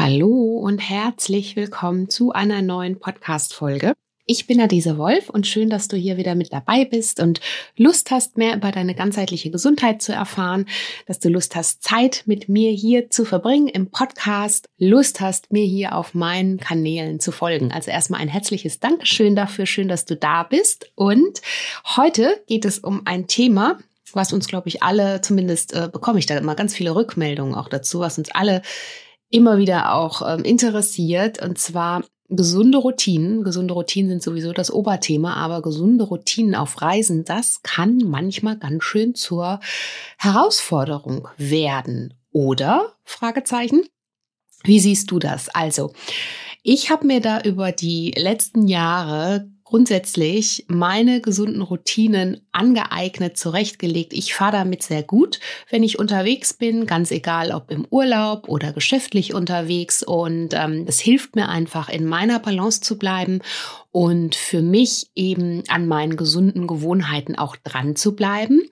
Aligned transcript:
Hallo 0.00 0.60
und 0.62 0.78
herzlich 0.78 1.56
willkommen 1.56 2.08
zu 2.08 2.30
einer 2.30 2.62
neuen 2.62 3.00
Podcast-Folge. 3.00 3.94
Ich 4.26 4.46
bin 4.46 4.60
Adese 4.60 4.96
Wolf 4.96 5.28
und 5.28 5.44
schön, 5.44 5.70
dass 5.70 5.88
du 5.88 5.96
hier 5.96 6.16
wieder 6.16 6.36
mit 6.36 6.52
dabei 6.52 6.84
bist 6.84 7.18
und 7.18 7.40
Lust 7.76 8.12
hast, 8.12 8.38
mehr 8.38 8.54
über 8.54 8.70
deine 8.70 8.94
ganzheitliche 8.94 9.50
Gesundheit 9.50 10.00
zu 10.00 10.12
erfahren, 10.12 10.66
dass 11.06 11.18
du 11.18 11.28
Lust 11.28 11.56
hast, 11.56 11.82
Zeit 11.82 12.22
mit 12.26 12.48
mir 12.48 12.70
hier 12.70 13.10
zu 13.10 13.24
verbringen 13.24 13.66
im 13.66 13.90
Podcast, 13.90 14.68
Lust 14.78 15.20
hast, 15.20 15.50
mir 15.50 15.64
hier 15.64 15.96
auf 15.96 16.14
meinen 16.14 16.58
Kanälen 16.58 17.18
zu 17.18 17.32
folgen. 17.32 17.72
Also 17.72 17.90
erstmal 17.90 18.20
ein 18.20 18.28
herzliches 18.28 18.78
Dankeschön 18.78 19.34
dafür, 19.34 19.66
schön, 19.66 19.88
dass 19.88 20.04
du 20.04 20.14
da 20.14 20.44
bist. 20.44 20.92
Und 20.94 21.42
heute 21.96 22.40
geht 22.46 22.64
es 22.64 22.78
um 22.78 23.02
ein 23.04 23.26
Thema, 23.26 23.80
was 24.12 24.32
uns, 24.32 24.46
glaube 24.46 24.68
ich, 24.68 24.80
alle, 24.84 25.22
zumindest 25.22 25.74
äh, 25.74 25.88
bekomme 25.92 26.20
ich 26.20 26.26
da 26.26 26.38
immer 26.38 26.54
ganz 26.54 26.72
viele 26.72 26.94
Rückmeldungen 26.94 27.56
auch 27.56 27.68
dazu, 27.68 27.98
was 27.98 28.16
uns 28.16 28.30
alle 28.30 28.62
immer 29.30 29.58
wieder 29.58 29.94
auch 29.94 30.22
ähm, 30.26 30.44
interessiert. 30.44 31.42
Und 31.42 31.58
zwar 31.58 32.02
gesunde 32.28 32.78
Routinen. 32.78 33.42
Gesunde 33.44 33.74
Routinen 33.74 34.10
sind 34.10 34.22
sowieso 34.22 34.52
das 34.52 34.70
Oberthema, 34.70 35.34
aber 35.34 35.62
gesunde 35.62 36.04
Routinen 36.04 36.54
auf 36.54 36.80
Reisen, 36.82 37.24
das 37.24 37.62
kann 37.62 37.98
manchmal 37.98 38.58
ganz 38.58 38.84
schön 38.84 39.14
zur 39.14 39.60
Herausforderung 40.18 41.28
werden. 41.36 42.14
Oder? 42.32 42.94
Fragezeichen. 43.04 43.82
Wie 44.64 44.80
siehst 44.80 45.10
du 45.10 45.18
das? 45.18 45.48
Also, 45.50 45.92
ich 46.62 46.90
habe 46.90 47.06
mir 47.06 47.20
da 47.20 47.40
über 47.40 47.72
die 47.72 48.12
letzten 48.16 48.68
Jahre 48.68 49.48
grundsätzlich 49.68 50.64
meine 50.66 51.20
gesunden 51.20 51.60
Routinen 51.60 52.40
angeeignet, 52.52 53.36
zurechtgelegt. 53.36 54.14
Ich 54.14 54.32
fahre 54.32 54.52
damit 54.52 54.82
sehr 54.82 55.02
gut, 55.02 55.40
wenn 55.68 55.82
ich 55.82 55.98
unterwegs 55.98 56.54
bin, 56.54 56.86
ganz 56.86 57.10
egal 57.10 57.52
ob 57.52 57.70
im 57.70 57.86
Urlaub 57.90 58.48
oder 58.48 58.72
geschäftlich 58.72 59.34
unterwegs. 59.34 60.02
Und 60.02 60.54
ähm, 60.54 60.86
das 60.86 61.00
hilft 61.00 61.36
mir 61.36 61.50
einfach, 61.50 61.90
in 61.90 62.06
meiner 62.06 62.38
Balance 62.38 62.80
zu 62.80 62.96
bleiben 62.96 63.40
und 63.92 64.36
für 64.36 64.62
mich 64.62 65.10
eben 65.14 65.62
an 65.68 65.86
meinen 65.86 66.16
gesunden 66.16 66.66
Gewohnheiten 66.66 67.36
auch 67.36 67.54
dran 67.56 67.94
zu 67.94 68.16
bleiben. 68.16 68.62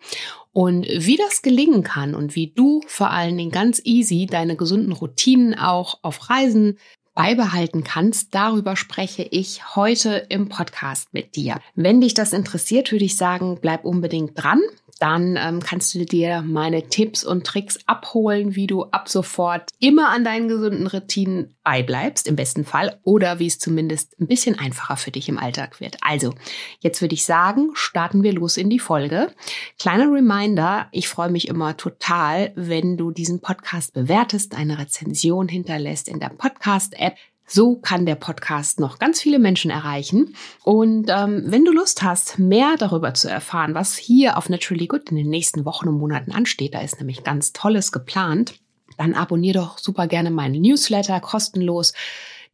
Und 0.53 0.87
wie 0.89 1.19
das 1.19 1.43
gelingen 1.43 1.83
kann 1.83 2.15
und 2.15 2.35
wie 2.35 2.53
du 2.57 2.81
vor 2.87 3.11
allen 3.11 3.37
Dingen 3.37 3.51
ganz 3.51 3.83
easy 3.85 4.25
deine 4.25 4.57
gesunden 4.57 4.93
Routinen 4.93 5.59
auch 5.59 5.99
auf 6.01 6.31
Reisen 6.31 6.79
beibehalten 7.17 7.83
kannst, 7.83 8.37
darüber 8.37 8.77
spreche 8.77 9.25
ich 9.25 9.75
heute 9.75 10.27
im 10.29 10.49
Podcast 10.49 11.13
mit 11.13 11.35
dir. 11.35 11.59
Wenn 11.75 12.01
dich 12.01 12.15
das 12.15 12.33
interessiert, 12.33 12.93
würde 12.93 13.07
ich 13.07 13.17
sagen, 13.17 13.59
bleib 13.61 13.85
unbedingt 13.85 14.41
dran 14.41 14.61
dann 14.99 15.37
ähm, 15.39 15.61
kannst 15.61 15.95
du 15.95 16.05
dir 16.05 16.43
meine 16.43 16.89
Tipps 16.89 17.25
und 17.25 17.47
Tricks 17.47 17.79
abholen, 17.87 18.55
wie 18.55 18.67
du 18.67 18.85
ab 18.85 19.09
sofort 19.09 19.71
immer 19.79 20.09
an 20.11 20.25
deinen 20.25 20.49
gesunden 20.49 20.87
Routinen 20.87 21.55
beibleibst, 21.63 22.27
im 22.27 22.37
besten 22.37 22.65
Fall, 22.65 22.99
oder 23.03 23.39
wie 23.39 23.47
es 23.47 23.59
zumindest 23.59 24.19
ein 24.21 24.27
bisschen 24.27 24.59
einfacher 24.59 24.97
für 24.97 25.11
dich 25.11 25.29
im 25.29 25.39
Alltag 25.39 25.81
wird. 25.81 25.97
Also, 26.01 26.33
jetzt 26.81 27.01
würde 27.01 27.15
ich 27.15 27.25
sagen, 27.25 27.71
starten 27.75 28.23
wir 28.23 28.33
los 28.33 28.57
in 28.57 28.71
die 28.71 28.79
Folge. 28.79 29.35
Kleiner 29.79 30.11
Reminder, 30.13 30.89
ich 30.93 31.09
freue 31.09 31.31
mich 31.31 31.49
immer 31.49 31.77
total, 31.77 32.53
wenn 32.55 32.97
du 32.97 33.11
diesen 33.11 33.41
Podcast 33.41 33.93
bewertest, 33.93 34.57
eine 34.57 34.79
Rezension 34.79 35.49
hinterlässt 35.49 36.09
in 36.09 36.21
der 36.21 36.31
Podcast-App. 36.31 37.17
So 37.47 37.77
kann 37.77 38.07
der 38.07 38.17
Podcast 38.17 38.81
noch 38.81 38.99
ganz 38.99 39.21
viele 39.21 39.39
Menschen 39.39 39.71
erreichen. 39.71 40.35
Und 40.65 41.09
ähm, 41.09 41.45
wenn 41.47 41.65
du 41.65 41.73
Lust 41.73 42.03
hast, 42.03 42.39
mehr 42.39 42.75
darüber 42.77 43.15
zu 43.15 43.31
erfahren, 43.31 43.75
was 43.75 43.97
hier 43.97 44.37
auf 44.37 44.49
Naturally 44.49 44.89
Good 44.89 45.11
in 45.11 45.17
den 45.17 45.31
nächsten 45.31 45.65
Wochen 45.65 45.89
und 45.89 45.99
Monaten 45.99 46.33
ansteht, 46.33 46.75
da 46.75 46.81
ist 46.81 46.99
nämlich 46.99 47.23
ganz 47.23 47.53
Tolles 47.53 47.93
geplant, 47.93 48.55
dann 48.99 49.15
abonnier 49.15 49.55
doch 49.55 49.79
super 49.79 50.07
gerne 50.07 50.31
meinen 50.31 50.61
Newsletter 50.61 51.21
kostenlos. 51.21 51.93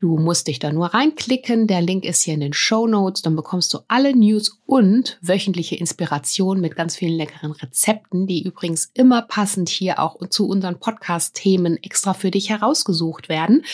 Du 0.02 0.18
musst 0.18 0.48
dich 0.48 0.58
da 0.58 0.72
nur 0.72 0.86
reinklicken. 0.86 1.68
Der 1.68 1.80
Link 1.80 2.04
ist 2.04 2.22
hier 2.22 2.34
in 2.34 2.40
den 2.40 2.52
Show 2.52 2.88
Notes. 2.88 3.22
Dann 3.22 3.36
bekommst 3.36 3.72
du 3.72 3.78
alle 3.86 4.16
News 4.16 4.58
und 4.66 5.16
wöchentliche 5.22 5.76
Inspiration 5.76 6.60
mit 6.60 6.74
ganz 6.74 6.96
vielen 6.96 7.16
leckeren 7.16 7.52
Rezepten, 7.52 8.26
die 8.26 8.42
übrigens 8.42 8.90
immer 8.94 9.22
passend 9.22 9.68
hier 9.68 10.00
auch 10.00 10.16
zu 10.28 10.48
unseren 10.48 10.80
Podcast-Themen 10.80 11.80
extra 11.84 12.14
für 12.14 12.32
dich 12.32 12.50
herausgesucht 12.50 13.28
werden. 13.28 13.64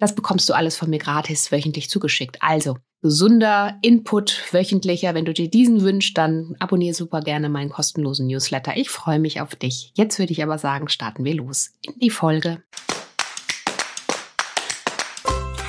Das 0.00 0.16
bekommst 0.16 0.48
du 0.48 0.54
alles 0.54 0.76
von 0.76 0.90
mir 0.90 0.98
gratis 0.98 1.52
wöchentlich 1.52 1.88
zugeschickt. 1.88 2.38
Also 2.40 2.78
gesunder 3.00 3.78
Input 3.82 4.42
wöchentlicher. 4.50 5.14
Wenn 5.14 5.24
du 5.24 5.34
dir 5.34 5.48
diesen 5.48 5.82
wünschst, 5.82 6.18
dann 6.18 6.56
abonniere 6.58 6.94
super 6.94 7.20
gerne 7.20 7.48
meinen 7.48 7.70
kostenlosen 7.70 8.26
Newsletter. 8.26 8.76
Ich 8.76 8.90
freue 8.90 9.20
mich 9.20 9.40
auf 9.40 9.54
dich. 9.54 9.92
Jetzt 9.94 10.18
würde 10.18 10.32
ich 10.32 10.42
aber 10.42 10.58
sagen, 10.58 10.88
starten 10.88 11.24
wir 11.24 11.34
los 11.34 11.74
in 11.82 11.96
die 12.00 12.10
Folge. 12.10 12.60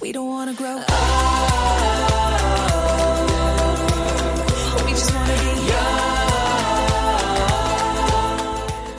We 0.00 0.12
don't 0.12 0.28
wanna 0.28 0.54
grow 0.54 0.78
up. 0.78 1.94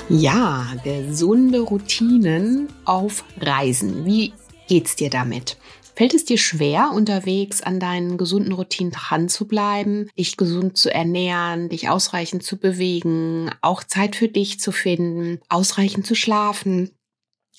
Ja, 0.09 0.67
gesunde 0.83 1.61
Routinen 1.61 2.67
auf 2.85 3.23
Reisen. 3.41 4.05
Wie 4.05 4.33
geht's 4.67 4.95
dir 4.95 5.09
damit? 5.09 5.57
Fällt 5.95 6.13
es 6.13 6.25
dir 6.25 6.37
schwer, 6.37 6.91
unterwegs 6.93 7.61
an 7.61 7.79
deinen 7.79 8.17
gesunden 8.17 8.51
Routinen 8.51 8.91
dran 8.91 9.29
zu 9.29 9.47
bleiben, 9.47 10.09
dich 10.17 10.37
gesund 10.37 10.77
zu 10.77 10.93
ernähren, 10.93 11.69
dich 11.69 11.89
ausreichend 11.89 12.43
zu 12.43 12.57
bewegen, 12.57 13.49
auch 13.61 13.83
Zeit 13.83 14.15
für 14.15 14.27
dich 14.27 14.59
zu 14.59 14.71
finden, 14.71 15.39
ausreichend 15.49 16.05
zu 16.05 16.13
schlafen? 16.13 16.91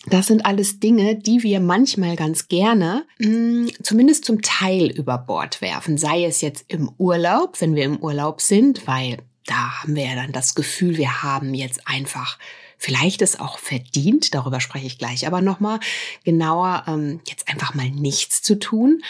Das 0.09 0.29
sind 0.29 0.47
alles 0.47 0.79
Dinge, 0.79 1.17
die 1.17 1.43
wir 1.43 1.59
manchmal 1.59 2.15
ganz 2.17 2.49
gerne 2.49 3.05
mh, 3.19 3.29
mm, 3.29 3.69
zumindest 3.83 4.25
zum 4.25 4.41
Teil 4.41 4.91
über 4.91 5.19
Bord 5.19 5.61
werfen. 5.61 5.99
Sei 5.99 6.25
es 6.25 6.41
jetzt 6.41 6.65
im 6.69 6.91
Urlaub, 6.99 7.61
wenn 7.61 7.75
wir 7.75 7.85
im 7.85 7.99
Urlaub 7.99 8.41
sind, 8.41 8.87
weil 8.87 9.19
da 9.47 9.83
haben 9.83 9.97
wir 9.97 10.05
ja 10.05 10.15
dann 10.15 10.33
das 10.33 10.55
Gefühl, 10.55 10.97
wir 10.97 11.23
haben 11.23 11.55
jetzt 11.55 11.87
einfach 11.89 12.39
vielleicht 12.79 13.23
es 13.23 13.41
auch 13.41 13.59
verdient, 13.59 14.35
darüber 14.35 14.61
spreche 14.61 14.87
ich 14.87 14.99
gleich 14.99 15.27
aber 15.27 15.41
nochmal 15.41 15.81
genauer, 16.25 16.85
ähm, 16.87 17.21
jetzt 17.27 17.49
einfach 17.49 17.75
mal 17.75 17.89
nichts 17.91 18.43
zu 18.43 18.59
tun. 18.59 19.03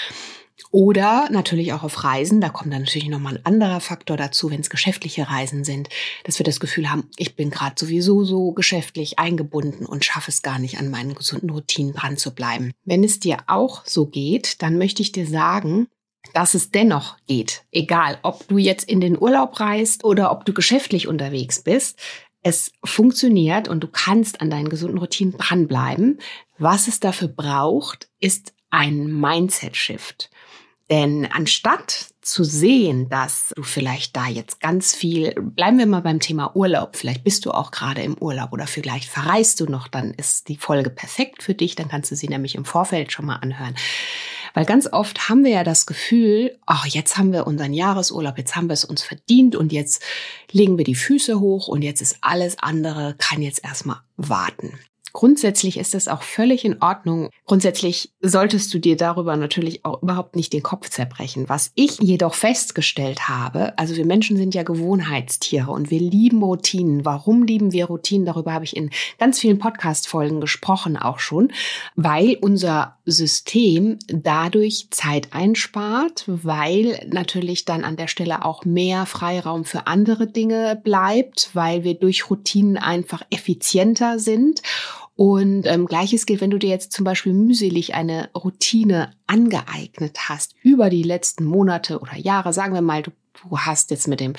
Oder 0.70 1.28
natürlich 1.30 1.72
auch 1.72 1.82
auf 1.82 2.04
Reisen, 2.04 2.40
da 2.40 2.48
kommt 2.48 2.72
dann 2.72 2.82
natürlich 2.82 3.08
nochmal 3.08 3.36
ein 3.36 3.46
anderer 3.46 3.80
Faktor 3.80 4.16
dazu, 4.16 4.50
wenn 4.50 4.60
es 4.60 4.70
geschäftliche 4.70 5.28
Reisen 5.28 5.64
sind, 5.64 5.88
dass 6.24 6.38
wir 6.38 6.44
das 6.44 6.60
Gefühl 6.60 6.90
haben, 6.90 7.10
ich 7.16 7.36
bin 7.36 7.50
gerade 7.50 7.76
sowieso 7.78 8.24
so 8.24 8.52
geschäftlich 8.52 9.18
eingebunden 9.18 9.86
und 9.86 10.04
schaffe 10.04 10.30
es 10.30 10.42
gar 10.42 10.58
nicht, 10.58 10.78
an 10.78 10.90
meinen 10.90 11.14
gesunden 11.14 11.50
Routinen 11.50 11.92
dran 11.92 12.16
zu 12.16 12.34
bleiben. 12.34 12.72
Wenn 12.84 13.04
es 13.04 13.20
dir 13.20 13.38
auch 13.46 13.84
so 13.84 14.06
geht, 14.06 14.62
dann 14.62 14.78
möchte 14.78 15.02
ich 15.02 15.12
dir 15.12 15.26
sagen, 15.26 15.88
dass 16.32 16.54
es 16.54 16.70
dennoch 16.70 17.16
geht. 17.26 17.64
Egal, 17.70 18.18
ob 18.22 18.48
du 18.48 18.58
jetzt 18.58 18.88
in 18.88 19.00
den 19.00 19.20
Urlaub 19.20 19.60
reist 19.60 20.04
oder 20.04 20.32
ob 20.32 20.44
du 20.44 20.52
geschäftlich 20.52 21.06
unterwegs 21.06 21.62
bist. 21.62 21.98
Es 22.42 22.72
funktioniert 22.84 23.68
und 23.68 23.80
du 23.80 23.88
kannst 23.88 24.40
an 24.40 24.50
deinen 24.50 24.68
gesunden 24.68 24.98
Routinen 24.98 25.36
dranbleiben. 25.36 26.20
Was 26.58 26.88
es 26.88 27.00
dafür 27.00 27.28
braucht, 27.28 28.08
ist 28.20 28.54
ein 28.70 29.12
Mindset-Shift. 29.12 30.30
Denn 30.88 31.26
anstatt 31.32 32.10
zu 32.20 32.44
sehen, 32.44 33.08
dass 33.08 33.52
du 33.56 33.62
vielleicht 33.62 34.16
da 34.16 34.28
jetzt 34.28 34.60
ganz 34.60 34.94
viel, 34.94 35.32
bleiben 35.34 35.78
wir 35.78 35.86
mal 35.86 36.00
beim 36.00 36.20
Thema 36.20 36.54
Urlaub, 36.54 36.96
vielleicht 36.96 37.24
bist 37.24 37.44
du 37.44 37.50
auch 37.50 37.72
gerade 37.72 38.02
im 38.02 38.16
Urlaub 38.18 38.52
oder 38.52 38.66
vielleicht 38.68 39.08
verreist 39.08 39.60
du 39.60 39.66
noch, 39.66 39.88
dann 39.88 40.12
ist 40.14 40.48
die 40.48 40.56
Folge 40.56 40.90
perfekt 40.90 41.42
für 41.42 41.54
dich, 41.54 41.74
dann 41.74 41.88
kannst 41.88 42.10
du 42.10 42.16
sie 42.16 42.28
nämlich 42.28 42.54
im 42.54 42.64
Vorfeld 42.64 43.12
schon 43.12 43.26
mal 43.26 43.36
anhören. 43.36 43.74
Weil 44.54 44.64
ganz 44.64 44.90
oft 44.90 45.28
haben 45.28 45.44
wir 45.44 45.50
ja 45.50 45.64
das 45.64 45.86
Gefühl, 45.86 46.58
ach, 46.66 46.86
jetzt 46.86 47.18
haben 47.18 47.32
wir 47.32 47.46
unseren 47.46 47.74
Jahresurlaub, 47.74 48.38
jetzt 48.38 48.56
haben 48.56 48.68
wir 48.68 48.74
es 48.74 48.84
uns 48.84 49.02
verdient 49.02 49.54
und 49.54 49.72
jetzt 49.72 50.02
legen 50.50 50.78
wir 50.78 50.84
die 50.84 50.94
Füße 50.94 51.40
hoch 51.40 51.68
und 51.68 51.82
jetzt 51.82 52.00
ist 52.00 52.18
alles 52.22 52.58
andere, 52.58 53.16
kann 53.18 53.42
jetzt 53.42 53.62
erstmal 53.64 54.00
warten. 54.16 54.78
Grundsätzlich 55.16 55.78
ist 55.78 55.94
es 55.94 56.08
auch 56.08 56.20
völlig 56.20 56.66
in 56.66 56.82
Ordnung. 56.82 57.30
Grundsätzlich 57.46 58.12
solltest 58.20 58.74
du 58.74 58.78
dir 58.78 58.98
darüber 58.98 59.34
natürlich 59.38 59.82
auch 59.82 60.02
überhaupt 60.02 60.36
nicht 60.36 60.52
den 60.52 60.62
Kopf 60.62 60.90
zerbrechen. 60.90 61.48
Was 61.48 61.72
ich 61.74 61.98
jedoch 62.00 62.34
festgestellt 62.34 63.26
habe, 63.26 63.78
also 63.78 63.96
wir 63.96 64.04
Menschen 64.04 64.36
sind 64.36 64.54
ja 64.54 64.62
Gewohnheitstiere 64.62 65.70
und 65.70 65.90
wir 65.90 66.00
lieben 66.00 66.42
Routinen. 66.42 67.06
Warum 67.06 67.44
lieben 67.44 67.72
wir 67.72 67.86
Routinen? 67.86 68.26
Darüber 68.26 68.52
habe 68.52 68.66
ich 68.66 68.76
in 68.76 68.90
ganz 69.16 69.40
vielen 69.40 69.58
Podcast-Folgen 69.58 70.42
gesprochen 70.42 70.98
auch 70.98 71.18
schon, 71.18 71.50
weil 71.94 72.36
unser 72.42 72.98
System 73.06 73.98
dadurch 74.08 74.88
Zeit 74.90 75.32
einspart, 75.32 76.24
weil 76.26 77.08
natürlich 77.10 77.64
dann 77.64 77.84
an 77.84 77.96
der 77.96 78.08
Stelle 78.08 78.44
auch 78.44 78.66
mehr 78.66 79.06
Freiraum 79.06 79.64
für 79.64 79.86
andere 79.86 80.26
Dinge 80.26 80.78
bleibt, 80.84 81.48
weil 81.54 81.84
wir 81.84 81.94
durch 81.94 82.28
Routinen 82.28 82.76
einfach 82.76 83.22
effizienter 83.30 84.18
sind. 84.18 84.60
Und 85.16 85.64
ähm, 85.66 85.86
gleiches 85.86 86.26
gilt, 86.26 86.42
wenn 86.42 86.50
du 86.50 86.58
dir 86.58 86.68
jetzt 86.68 86.92
zum 86.92 87.04
Beispiel 87.04 87.32
mühselig 87.32 87.94
eine 87.94 88.28
Routine 88.34 89.12
angeeignet 89.26 90.28
hast 90.28 90.54
über 90.62 90.90
die 90.90 91.02
letzten 91.02 91.44
Monate 91.44 92.00
oder 92.00 92.16
Jahre, 92.16 92.52
sagen 92.52 92.74
wir 92.74 92.82
mal, 92.82 93.02
du, 93.02 93.10
du 93.42 93.58
hast 93.58 93.90
jetzt 93.90 94.08
mit 94.08 94.20
dem 94.20 94.34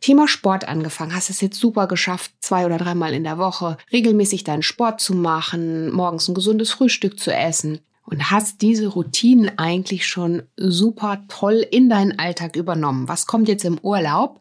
Thema 0.00 0.26
Sport 0.26 0.66
angefangen, 0.66 1.14
hast 1.14 1.28
es 1.28 1.42
jetzt 1.42 1.60
super 1.60 1.86
geschafft, 1.86 2.32
zwei 2.40 2.64
oder 2.64 2.78
dreimal 2.78 3.12
in 3.12 3.24
der 3.24 3.36
Woche 3.36 3.76
regelmäßig 3.92 4.44
deinen 4.44 4.62
Sport 4.62 5.02
zu 5.02 5.14
machen, 5.14 5.92
morgens 5.92 6.26
ein 6.26 6.34
gesundes 6.34 6.70
Frühstück 6.70 7.20
zu 7.20 7.32
essen 7.32 7.80
und 8.04 8.30
hast 8.30 8.60
diese 8.62 8.88
Routinen 8.88 9.58
eigentlich 9.58 10.06
schon 10.06 10.42
super 10.56 11.24
toll 11.28 11.66
in 11.70 11.88
deinen 11.88 12.18
Alltag 12.18 12.56
übernommen. 12.56 13.08
Was 13.08 13.26
kommt 13.26 13.48
jetzt 13.48 13.64
im 13.64 13.78
Urlaub? 13.78 14.40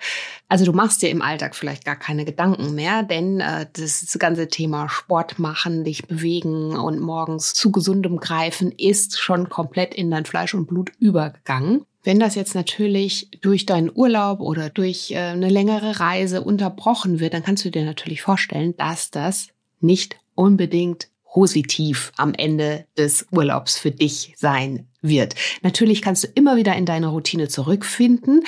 Also 0.49 0.65
du 0.65 0.73
machst 0.73 1.01
dir 1.01 1.09
im 1.09 1.21
Alltag 1.21 1.55
vielleicht 1.55 1.85
gar 1.85 1.95
keine 1.95 2.25
Gedanken 2.25 2.75
mehr, 2.75 3.03
denn 3.03 3.39
äh, 3.39 3.65
das 3.71 4.17
ganze 4.19 4.49
Thema 4.49 4.89
Sport 4.89 5.39
machen, 5.39 5.83
dich 5.83 6.07
bewegen 6.07 6.75
und 6.75 6.99
morgens 6.99 7.53
zu 7.53 7.71
gesundem 7.71 8.17
greifen 8.17 8.71
ist 8.71 9.19
schon 9.19 9.49
komplett 9.49 9.93
in 9.95 10.11
dein 10.11 10.25
Fleisch 10.25 10.53
und 10.53 10.67
Blut 10.67 10.91
übergegangen. 10.99 11.85
Wenn 12.03 12.19
das 12.19 12.35
jetzt 12.35 12.53
natürlich 12.53 13.29
durch 13.41 13.65
deinen 13.65 13.89
Urlaub 13.93 14.41
oder 14.41 14.69
durch 14.69 15.11
äh, 15.11 15.19
eine 15.19 15.49
längere 15.49 16.01
Reise 16.01 16.41
unterbrochen 16.41 17.21
wird, 17.21 17.33
dann 17.33 17.43
kannst 17.43 17.63
du 17.63 17.71
dir 17.71 17.85
natürlich 17.85 18.21
vorstellen, 18.21 18.75
dass 18.75 19.09
das 19.09 19.47
nicht 19.79 20.17
unbedingt 20.35 21.07
positiv 21.33 22.11
am 22.15 22.33
Ende 22.35 22.85
des 22.95 23.25
Urlaubs 23.31 23.77
für 23.77 23.89
dich 23.89 24.35
sein 24.37 24.87
wird. 25.01 25.33
Natürlich 25.63 26.03
kannst 26.03 26.23
du 26.23 26.27
immer 26.35 26.55
wieder 26.57 26.75
in 26.75 26.85
deine 26.85 27.07
Routine 27.07 27.47
zurückfinden, 27.47 28.43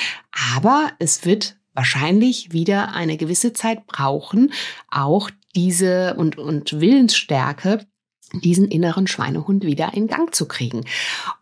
aber 0.54 0.92
es 1.00 1.26
wird 1.26 1.58
wahrscheinlich 1.74 2.54
wieder 2.54 2.94
eine 2.94 3.18
gewisse 3.18 3.54
Zeit 3.54 3.88
brauchen, 3.88 4.54
auch 4.90 5.32
diese 5.56 6.14
und, 6.16 6.38
und 6.38 6.80
Willensstärke, 6.80 7.86
diesen 8.44 8.68
inneren 8.68 9.08
Schweinehund 9.08 9.66
wieder 9.66 9.94
in 9.96 10.08
Gang 10.08 10.34
zu 10.34 10.48
kriegen. 10.48 10.86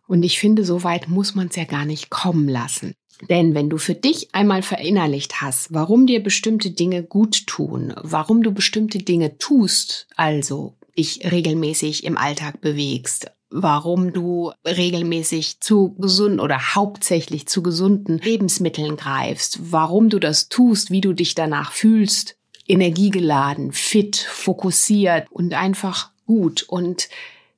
Und 0.07 0.23
ich 0.23 0.39
finde, 0.39 0.63
so 0.63 0.83
weit 0.83 1.09
muss 1.09 1.35
man 1.35 1.47
es 1.47 1.55
ja 1.57 1.65
gar 1.65 1.85
nicht 1.85 2.09
kommen 2.09 2.47
lassen. 2.47 2.93
Denn 3.29 3.53
wenn 3.53 3.69
du 3.69 3.77
für 3.77 3.95
dich 3.95 4.33
einmal 4.33 4.63
verinnerlicht 4.63 5.41
hast, 5.41 5.73
warum 5.73 6.07
dir 6.07 6.23
bestimmte 6.23 6.71
Dinge 6.71 7.03
gut 7.03 7.47
tun, 7.47 7.93
warum 8.01 8.43
du 8.43 8.51
bestimmte 8.51 8.99
Dinge 8.99 9.37
tust, 9.37 10.07
also 10.15 10.75
dich 10.97 11.31
regelmäßig 11.31 12.03
im 12.03 12.17
Alltag 12.17 12.61
bewegst, 12.61 13.31
warum 13.49 14.13
du 14.13 14.51
regelmäßig 14.65 15.59
zu 15.59 15.95
gesunden 15.95 16.39
oder 16.39 16.75
hauptsächlich 16.75 17.47
zu 17.47 17.61
gesunden 17.61 18.17
Lebensmitteln 18.17 18.97
greifst, 18.97 19.71
warum 19.71 20.09
du 20.09 20.19
das 20.19 20.49
tust, 20.49 20.91
wie 20.91 21.01
du 21.01 21.13
dich 21.13 21.35
danach 21.35 21.71
fühlst, 21.71 22.35
energiegeladen, 22.67 23.71
fit, 23.71 24.15
fokussiert 24.15 25.27
und 25.31 25.53
einfach 25.53 26.11
gut. 26.25 26.63
Und 26.63 27.09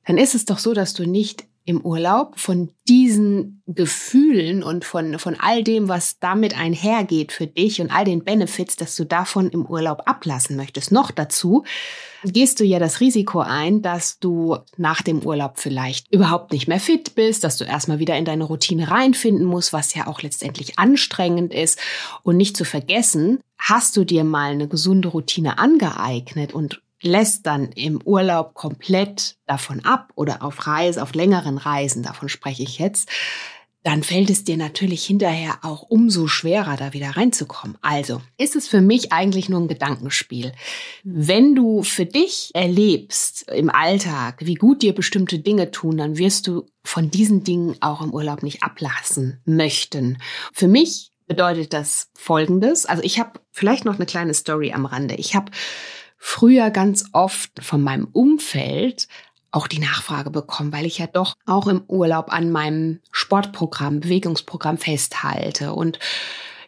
dann 0.06 0.18
ist 0.18 0.34
es 0.34 0.44
doch 0.44 0.58
so, 0.58 0.74
dass 0.74 0.94
du 0.94 1.06
nicht 1.06 1.46
im 1.66 1.80
Urlaub 1.80 2.38
von 2.38 2.70
diesen 2.88 3.62
Gefühlen 3.66 4.62
und 4.62 4.84
von, 4.84 5.18
von 5.18 5.36
all 5.38 5.64
dem, 5.64 5.88
was 5.88 6.20
damit 6.20 6.56
einhergeht 6.56 7.32
für 7.32 7.48
dich 7.48 7.80
und 7.80 7.90
all 7.90 8.04
den 8.04 8.22
Benefits, 8.22 8.76
dass 8.76 8.94
du 8.94 9.04
davon 9.04 9.50
im 9.50 9.66
Urlaub 9.66 10.02
ablassen 10.06 10.56
möchtest. 10.56 10.92
Noch 10.92 11.10
dazu 11.10 11.64
gehst 12.24 12.60
du 12.60 12.64
ja 12.64 12.78
das 12.78 13.00
Risiko 13.00 13.40
ein, 13.40 13.82
dass 13.82 14.20
du 14.20 14.58
nach 14.76 15.02
dem 15.02 15.26
Urlaub 15.26 15.58
vielleicht 15.58 16.12
überhaupt 16.12 16.52
nicht 16.52 16.68
mehr 16.68 16.80
fit 16.80 17.16
bist, 17.16 17.42
dass 17.42 17.58
du 17.58 17.64
erstmal 17.64 17.98
wieder 17.98 18.16
in 18.16 18.24
deine 18.24 18.44
Routine 18.44 18.88
reinfinden 18.88 19.44
musst, 19.44 19.72
was 19.72 19.92
ja 19.94 20.06
auch 20.06 20.22
letztendlich 20.22 20.78
anstrengend 20.78 21.52
ist. 21.52 21.80
Und 22.22 22.36
nicht 22.36 22.56
zu 22.56 22.64
vergessen, 22.64 23.40
hast 23.58 23.96
du 23.96 24.04
dir 24.04 24.22
mal 24.22 24.52
eine 24.52 24.68
gesunde 24.68 25.08
Routine 25.08 25.58
angeeignet 25.58 26.54
und 26.54 26.80
lässt 27.02 27.46
dann 27.46 27.72
im 27.72 28.00
Urlaub 28.02 28.54
komplett 28.54 29.36
davon 29.46 29.84
ab 29.84 30.12
oder 30.14 30.42
auf 30.42 30.66
Reise, 30.66 31.02
auf 31.02 31.14
längeren 31.14 31.58
Reisen, 31.58 32.02
davon 32.02 32.28
spreche 32.28 32.62
ich 32.62 32.78
jetzt, 32.78 33.08
dann 33.86 34.02
fällt 34.02 34.30
es 34.30 34.42
dir 34.42 34.56
natürlich 34.56 35.04
hinterher 35.04 35.58
auch 35.62 35.82
umso 35.82 36.26
schwerer, 36.26 36.76
da 36.76 36.92
wieder 36.92 37.10
reinzukommen. 37.10 37.78
Also 37.82 38.20
ist 38.36 38.56
es 38.56 38.66
für 38.66 38.80
mich 38.80 39.12
eigentlich 39.12 39.48
nur 39.48 39.60
ein 39.60 39.68
Gedankenspiel. 39.68 40.50
Wenn 41.04 41.54
du 41.54 41.84
für 41.84 42.04
dich 42.04 42.50
erlebst 42.52 43.48
im 43.48 43.70
Alltag, 43.70 44.40
wie 44.44 44.56
gut 44.56 44.82
dir 44.82 44.92
bestimmte 44.92 45.38
Dinge 45.38 45.70
tun, 45.70 45.98
dann 45.98 46.18
wirst 46.18 46.48
du 46.48 46.66
von 46.82 47.12
diesen 47.12 47.44
Dingen 47.44 47.76
auch 47.78 48.02
im 48.02 48.12
Urlaub 48.12 48.42
nicht 48.42 48.64
ablassen 48.64 49.40
möchten. 49.44 50.18
Für 50.52 50.66
mich 50.66 51.12
bedeutet 51.28 51.72
das 51.72 52.10
Folgendes. 52.14 52.86
Also 52.86 53.04
ich 53.04 53.20
habe 53.20 53.38
vielleicht 53.52 53.84
noch 53.84 53.94
eine 53.94 54.06
kleine 54.06 54.34
Story 54.34 54.72
am 54.72 54.86
Rande. 54.86 55.14
Ich 55.14 55.36
habe 55.36 55.52
früher 56.16 56.70
ganz 56.70 57.04
oft 57.12 57.50
von 57.60 57.82
meinem 57.82 58.08
Umfeld 58.12 59.08
auch 59.50 59.66
die 59.68 59.78
Nachfrage 59.78 60.30
bekommen, 60.30 60.72
weil 60.72 60.84
ich 60.84 60.98
ja 60.98 61.06
doch 61.06 61.34
auch 61.46 61.66
im 61.66 61.82
Urlaub 61.88 62.32
an 62.32 62.50
meinem 62.50 63.00
Sportprogramm, 63.10 64.00
Bewegungsprogramm 64.00 64.76
festhalte. 64.76 65.72
Und 65.72 65.98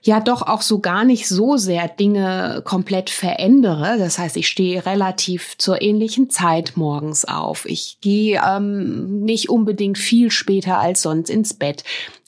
ja 0.02 0.20
doch 0.20 0.42
auch 0.42 0.62
so 0.62 0.78
gar 0.78 1.04
nicht 1.04 1.28
so 1.28 1.56
sehr 1.56 1.88
Dinge 1.88 2.62
komplett 2.64 3.10
verändere. 3.10 3.98
Das 3.98 4.18
heißt, 4.18 4.36
ich 4.36 4.48
stehe 4.48 4.86
relativ 4.86 5.56
zur 5.58 5.82
ähnlichen 5.82 6.30
Zeit 6.30 6.72
morgens 6.76 7.24
auf. 7.24 7.64
Ich 7.66 7.98
gehe 8.00 8.40
ähm, 8.46 9.20
nicht 9.20 9.48
unbedingt 9.48 9.98
viel 9.98 10.30
später 10.30 10.78
als 10.78 11.02
sonst 11.02 11.30
ins 11.30 11.54
Bett. 11.54 11.84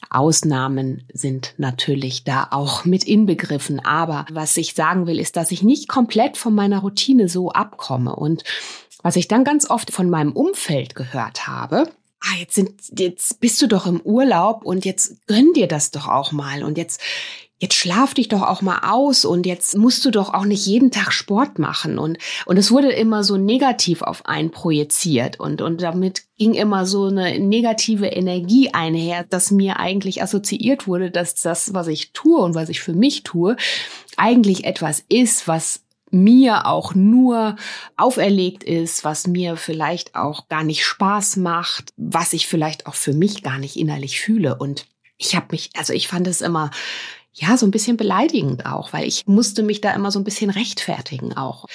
Ausnahmen 0.08 1.04
sind 1.12 1.54
natürlich 1.56 2.24
da 2.24 2.48
auch 2.50 2.84
mit 2.84 3.04
inbegriffen. 3.04 3.80
Aber 3.80 4.26
was 4.30 4.56
ich 4.56 4.74
sagen 4.74 5.06
will, 5.06 5.20
ist, 5.20 5.36
dass 5.36 5.52
ich 5.52 5.62
nicht 5.62 5.88
komplett 5.88 6.36
von 6.36 6.54
meiner 6.54 6.80
Routine 6.80 7.28
so 7.28 7.50
abkomme. 7.50 8.16
Und 8.16 8.42
was 9.02 9.16
ich 9.16 9.28
dann 9.28 9.44
ganz 9.44 9.70
oft 9.70 9.92
von 9.92 10.10
meinem 10.10 10.32
Umfeld 10.32 10.94
gehört 10.94 11.46
habe, 11.46 11.90
ah, 12.20 12.36
jetzt 12.38 12.54
sind, 12.54 12.98
jetzt 12.98 13.40
bist 13.40 13.60
du 13.62 13.66
doch 13.66 13.86
im 13.86 14.00
Urlaub 14.00 14.64
und 14.64 14.84
jetzt 14.84 15.26
gönn 15.26 15.52
dir 15.54 15.68
das 15.68 15.90
doch 15.90 16.08
auch 16.08 16.32
mal 16.32 16.64
und 16.64 16.76
jetzt, 16.76 17.00
jetzt 17.60 17.74
schlaf 17.74 18.14
dich 18.14 18.28
doch 18.28 18.42
auch 18.42 18.62
mal 18.62 18.90
aus 18.90 19.24
und 19.24 19.46
jetzt 19.46 19.76
musst 19.76 20.04
du 20.04 20.10
doch 20.10 20.32
auch 20.32 20.46
nicht 20.46 20.66
jeden 20.66 20.90
Tag 20.90 21.12
Sport 21.12 21.58
machen 21.58 21.98
und 21.98 22.18
und 22.46 22.56
es 22.56 22.70
wurde 22.70 22.90
immer 22.90 23.22
so 23.22 23.36
negativ 23.36 24.02
auf 24.02 24.26
einen 24.26 24.50
projiziert 24.50 25.38
und 25.38 25.62
und 25.62 25.82
damit 25.82 26.22
ging 26.38 26.54
immer 26.54 26.86
so 26.86 27.04
eine 27.04 27.38
negative 27.38 28.06
Energie 28.06 28.70
einher, 28.72 29.24
dass 29.28 29.50
mir 29.50 29.78
eigentlich 29.78 30.22
assoziiert 30.22 30.88
wurde, 30.88 31.10
dass 31.10 31.34
das, 31.34 31.74
was 31.74 31.86
ich 31.86 32.12
tue 32.12 32.40
und 32.40 32.54
was 32.54 32.70
ich 32.70 32.80
für 32.80 32.94
mich 32.94 33.24
tue, 33.24 33.56
eigentlich 34.16 34.64
etwas 34.64 35.04
ist, 35.08 35.46
was 35.46 35.82
mir 36.10 36.66
auch 36.66 36.94
nur 36.94 37.56
auferlegt 37.96 38.64
ist, 38.64 39.04
was 39.04 39.26
mir 39.26 39.56
vielleicht 39.56 40.14
auch 40.14 40.48
gar 40.48 40.64
nicht 40.64 40.84
Spaß 40.84 41.36
macht, 41.36 41.92
was 41.96 42.32
ich 42.32 42.46
vielleicht 42.46 42.86
auch 42.86 42.94
für 42.94 43.12
mich 43.12 43.42
gar 43.42 43.58
nicht 43.58 43.76
innerlich 43.76 44.20
fühle. 44.20 44.56
Und 44.56 44.86
ich 45.18 45.36
habe 45.36 45.48
mich, 45.50 45.70
also 45.76 45.92
ich 45.92 46.08
fand 46.08 46.26
es 46.26 46.40
immer 46.40 46.70
ja 47.32 47.56
so 47.56 47.66
ein 47.66 47.70
bisschen 47.70 47.96
beleidigend 47.96 48.66
auch, 48.66 48.92
weil 48.92 49.06
ich 49.06 49.26
musste 49.26 49.62
mich 49.62 49.80
da 49.80 49.92
immer 49.92 50.10
so 50.10 50.18
ein 50.18 50.24
bisschen 50.24 50.50
rechtfertigen 50.50 51.36
auch. 51.36 51.66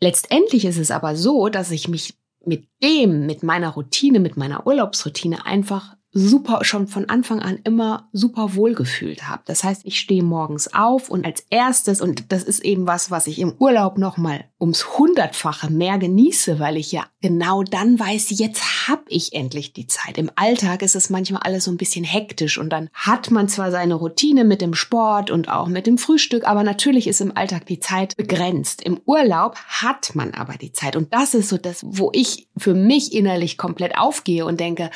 Letztendlich 0.00 0.64
ist 0.64 0.78
es 0.78 0.90
aber 0.90 1.14
so, 1.16 1.48
dass 1.48 1.70
ich 1.70 1.88
mich 1.88 2.14
mit 2.44 2.66
dem, 2.82 3.26
mit 3.26 3.42
meiner 3.42 3.70
Routine, 3.70 4.18
mit 4.18 4.36
meiner 4.36 4.66
Urlaubsroutine 4.66 5.46
einfach 5.46 5.94
super 6.12 6.64
schon 6.64 6.88
von 6.88 7.08
Anfang 7.08 7.40
an 7.40 7.58
immer 7.64 8.08
super 8.12 8.54
wohl 8.54 8.74
gefühlt 8.74 9.28
habe. 9.28 9.42
Das 9.46 9.64
heißt, 9.64 9.82
ich 9.84 9.98
stehe 9.98 10.22
morgens 10.22 10.72
auf 10.74 11.08
und 11.08 11.24
als 11.24 11.46
erstes 11.48 12.02
und 12.02 12.30
das 12.32 12.42
ist 12.42 12.60
eben 12.60 12.86
was, 12.86 13.10
was 13.10 13.26
ich 13.26 13.38
im 13.38 13.54
Urlaub 13.58 13.96
noch 13.96 14.18
mal 14.18 14.44
ums 14.60 14.98
hundertfache 14.98 15.70
mehr 15.70 15.98
genieße, 15.98 16.58
weil 16.58 16.76
ich 16.76 16.92
ja 16.92 17.04
genau 17.22 17.62
dann 17.62 17.98
weiß, 17.98 18.28
jetzt 18.38 18.88
habe 18.88 19.02
ich 19.08 19.32
endlich 19.32 19.72
die 19.72 19.86
Zeit. 19.86 20.18
Im 20.18 20.30
Alltag 20.36 20.82
ist 20.82 20.96
es 20.96 21.08
manchmal 21.08 21.42
alles 21.42 21.64
so 21.64 21.70
ein 21.70 21.78
bisschen 21.78 22.04
hektisch 22.04 22.58
und 22.58 22.70
dann 22.70 22.90
hat 22.92 23.30
man 23.30 23.48
zwar 23.48 23.70
seine 23.70 23.94
Routine 23.94 24.44
mit 24.44 24.60
dem 24.60 24.74
Sport 24.74 25.30
und 25.30 25.48
auch 25.48 25.66
mit 25.66 25.86
dem 25.86 25.96
Frühstück, 25.96 26.46
aber 26.46 26.62
natürlich 26.62 27.06
ist 27.06 27.22
im 27.22 27.36
Alltag 27.36 27.64
die 27.66 27.80
Zeit 27.80 28.16
begrenzt. 28.18 28.82
Im 28.82 29.00
Urlaub 29.06 29.56
hat 29.56 30.14
man 30.14 30.34
aber 30.34 30.54
die 30.54 30.72
Zeit 30.72 30.94
und 30.94 31.14
das 31.14 31.32
ist 31.32 31.48
so 31.48 31.56
das, 31.56 31.80
wo 31.84 32.10
ich 32.12 32.48
für 32.56 32.74
mich 32.74 33.14
innerlich 33.14 33.56
komplett 33.56 33.96
aufgehe 33.96 34.44
und 34.44 34.60
denke, 34.60 34.90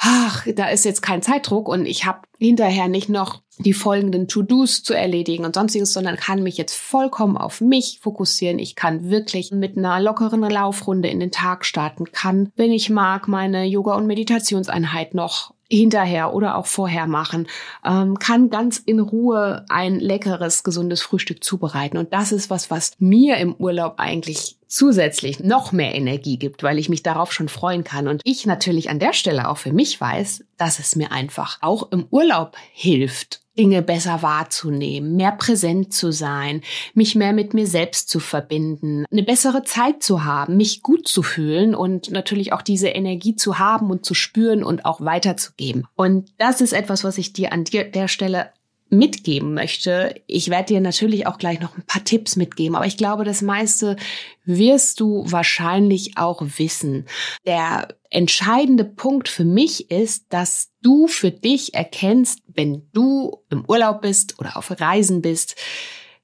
ach, 0.00 0.46
da 0.54 0.68
ist 0.68 0.84
jetzt 0.84 1.02
kein 1.02 1.22
Zeitdruck 1.22 1.68
und 1.68 1.84
ich 1.84 2.06
habe 2.06 2.20
hinterher 2.38 2.88
nicht 2.88 3.10
noch 3.10 3.42
die 3.58 3.74
folgenden 3.74 4.28
To-Dos 4.28 4.82
zu 4.82 4.94
erledigen 4.94 5.44
und 5.44 5.54
sonstiges, 5.54 5.92
sondern 5.92 6.16
kann 6.16 6.42
mich 6.42 6.56
jetzt 6.56 6.74
vollkommen 6.74 7.36
auf 7.36 7.60
mich 7.60 7.98
fokussieren. 8.00 8.58
Ich 8.58 8.74
kann 8.74 9.10
wirklich 9.10 9.52
mit 9.52 9.76
einer 9.76 10.00
lockeren 10.00 10.40
Laufrunde 10.40 11.10
in 11.10 11.20
den 11.20 11.30
Tag 11.30 11.66
starten, 11.66 12.06
kann, 12.12 12.50
wenn 12.56 12.72
ich 12.72 12.88
mag, 12.88 13.28
meine 13.28 13.66
Yoga- 13.66 13.94
und 13.94 14.06
Meditationseinheit 14.06 15.12
noch 15.12 15.52
hinterher 15.68 16.34
oder 16.34 16.56
auch 16.56 16.66
vorher 16.66 17.06
machen, 17.06 17.46
ähm, 17.84 18.18
kann 18.18 18.48
ganz 18.48 18.78
in 18.78 19.00
Ruhe 19.00 19.66
ein 19.68 20.00
leckeres, 20.00 20.64
gesundes 20.64 21.02
Frühstück 21.02 21.44
zubereiten. 21.44 21.98
Und 21.98 22.12
das 22.12 22.32
ist 22.32 22.48
was, 22.48 22.70
was 22.70 22.92
mir 22.98 23.36
im 23.36 23.54
Urlaub 23.54 23.94
eigentlich 23.98 24.56
zusätzlich 24.70 25.40
noch 25.40 25.72
mehr 25.72 25.94
Energie 25.94 26.38
gibt, 26.38 26.62
weil 26.62 26.78
ich 26.78 26.88
mich 26.88 27.02
darauf 27.02 27.32
schon 27.32 27.48
freuen 27.48 27.84
kann. 27.84 28.08
Und 28.08 28.22
ich 28.24 28.46
natürlich 28.46 28.88
an 28.88 28.98
der 28.98 29.12
Stelle 29.12 29.48
auch 29.48 29.58
für 29.58 29.72
mich 29.72 30.00
weiß, 30.00 30.44
dass 30.56 30.78
es 30.78 30.96
mir 30.96 31.12
einfach 31.12 31.58
auch 31.60 31.90
im 31.90 32.06
Urlaub 32.10 32.56
hilft, 32.72 33.40
Dinge 33.58 33.82
besser 33.82 34.22
wahrzunehmen, 34.22 35.16
mehr 35.16 35.32
präsent 35.32 35.92
zu 35.92 36.12
sein, 36.12 36.62
mich 36.94 37.14
mehr 37.14 37.32
mit 37.32 37.52
mir 37.52 37.66
selbst 37.66 38.08
zu 38.08 38.20
verbinden, 38.20 39.04
eine 39.10 39.24
bessere 39.24 39.64
Zeit 39.64 40.02
zu 40.02 40.24
haben, 40.24 40.56
mich 40.56 40.82
gut 40.82 41.08
zu 41.08 41.22
fühlen 41.22 41.74
und 41.74 42.10
natürlich 42.10 42.52
auch 42.52 42.62
diese 42.62 42.88
Energie 42.88 43.36
zu 43.36 43.58
haben 43.58 43.90
und 43.90 44.06
zu 44.06 44.14
spüren 44.14 44.62
und 44.62 44.84
auch 44.84 45.00
weiterzugeben. 45.00 45.86
Und 45.96 46.30
das 46.38 46.60
ist 46.60 46.72
etwas, 46.72 47.04
was 47.04 47.18
ich 47.18 47.32
dir 47.32 47.52
an 47.52 47.64
der 47.64 48.08
Stelle 48.08 48.50
mitgeben 48.90 49.54
möchte. 49.54 50.14
Ich 50.26 50.50
werde 50.50 50.74
dir 50.74 50.80
natürlich 50.80 51.26
auch 51.26 51.38
gleich 51.38 51.60
noch 51.60 51.76
ein 51.76 51.86
paar 51.86 52.04
Tipps 52.04 52.36
mitgeben, 52.36 52.76
aber 52.76 52.86
ich 52.86 52.96
glaube, 52.96 53.24
das 53.24 53.40
meiste 53.40 53.96
wirst 54.44 55.00
du 55.00 55.24
wahrscheinlich 55.26 56.18
auch 56.18 56.42
wissen. 56.58 57.06
Der 57.46 57.88
entscheidende 58.10 58.84
Punkt 58.84 59.28
für 59.28 59.44
mich 59.44 59.90
ist, 59.90 60.26
dass 60.32 60.70
du 60.82 61.06
für 61.06 61.30
dich 61.30 61.74
erkennst, 61.74 62.40
wenn 62.48 62.88
du 62.92 63.38
im 63.48 63.64
Urlaub 63.66 64.02
bist 64.02 64.38
oder 64.40 64.56
auf 64.56 64.70
Reisen 64.80 65.22
bist, 65.22 65.56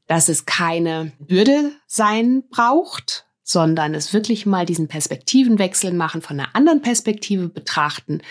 dass 0.09 0.29
es 0.29 0.45
keine 0.47 1.13
Bürde 1.19 1.73
sein 1.87 2.45
braucht, 2.51 3.27
sondern 3.43 3.95
es 3.95 4.13
wirklich 4.13 4.45
mal 4.45 4.67
diesen 4.67 4.89
Perspektivenwechsel 4.89 5.93
machen, 5.93 6.21
von 6.21 6.41
einer 6.41 6.55
anderen 6.55 6.83
Perspektive 6.83 7.49
betrachten. 7.49 8.23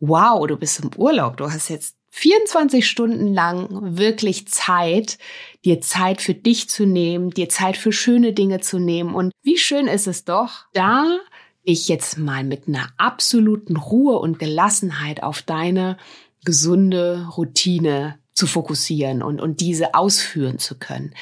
Wow, 0.00 0.46
du 0.46 0.56
bist 0.56 0.80
im 0.80 0.90
Urlaub, 0.96 1.38
du 1.38 1.50
hast 1.50 1.70
jetzt 1.70 1.97
24 2.10 2.88
Stunden 2.88 3.32
lang 3.32 3.68
wirklich 3.98 4.48
Zeit, 4.48 5.18
dir 5.64 5.80
Zeit 5.80 6.20
für 6.20 6.34
dich 6.34 6.68
zu 6.68 6.86
nehmen, 6.86 7.30
dir 7.30 7.48
Zeit 7.48 7.76
für 7.76 7.92
schöne 7.92 8.32
Dinge 8.32 8.60
zu 8.60 8.78
nehmen. 8.78 9.14
Und 9.14 9.32
wie 9.42 9.58
schön 9.58 9.86
ist 9.86 10.06
es 10.06 10.24
doch, 10.24 10.66
da 10.72 11.18
ich 11.62 11.88
jetzt 11.88 12.18
mal 12.18 12.44
mit 12.44 12.66
einer 12.66 12.88
absoluten 12.96 13.76
Ruhe 13.76 14.18
und 14.18 14.38
Gelassenheit 14.38 15.22
auf 15.22 15.42
deine 15.42 15.98
gesunde 16.44 17.28
Routine 17.36 18.18
zu 18.32 18.46
fokussieren 18.46 19.22
und, 19.22 19.40
und 19.40 19.60
diese 19.60 19.94
ausführen 19.94 20.58
zu 20.58 20.78
können. 20.78 21.12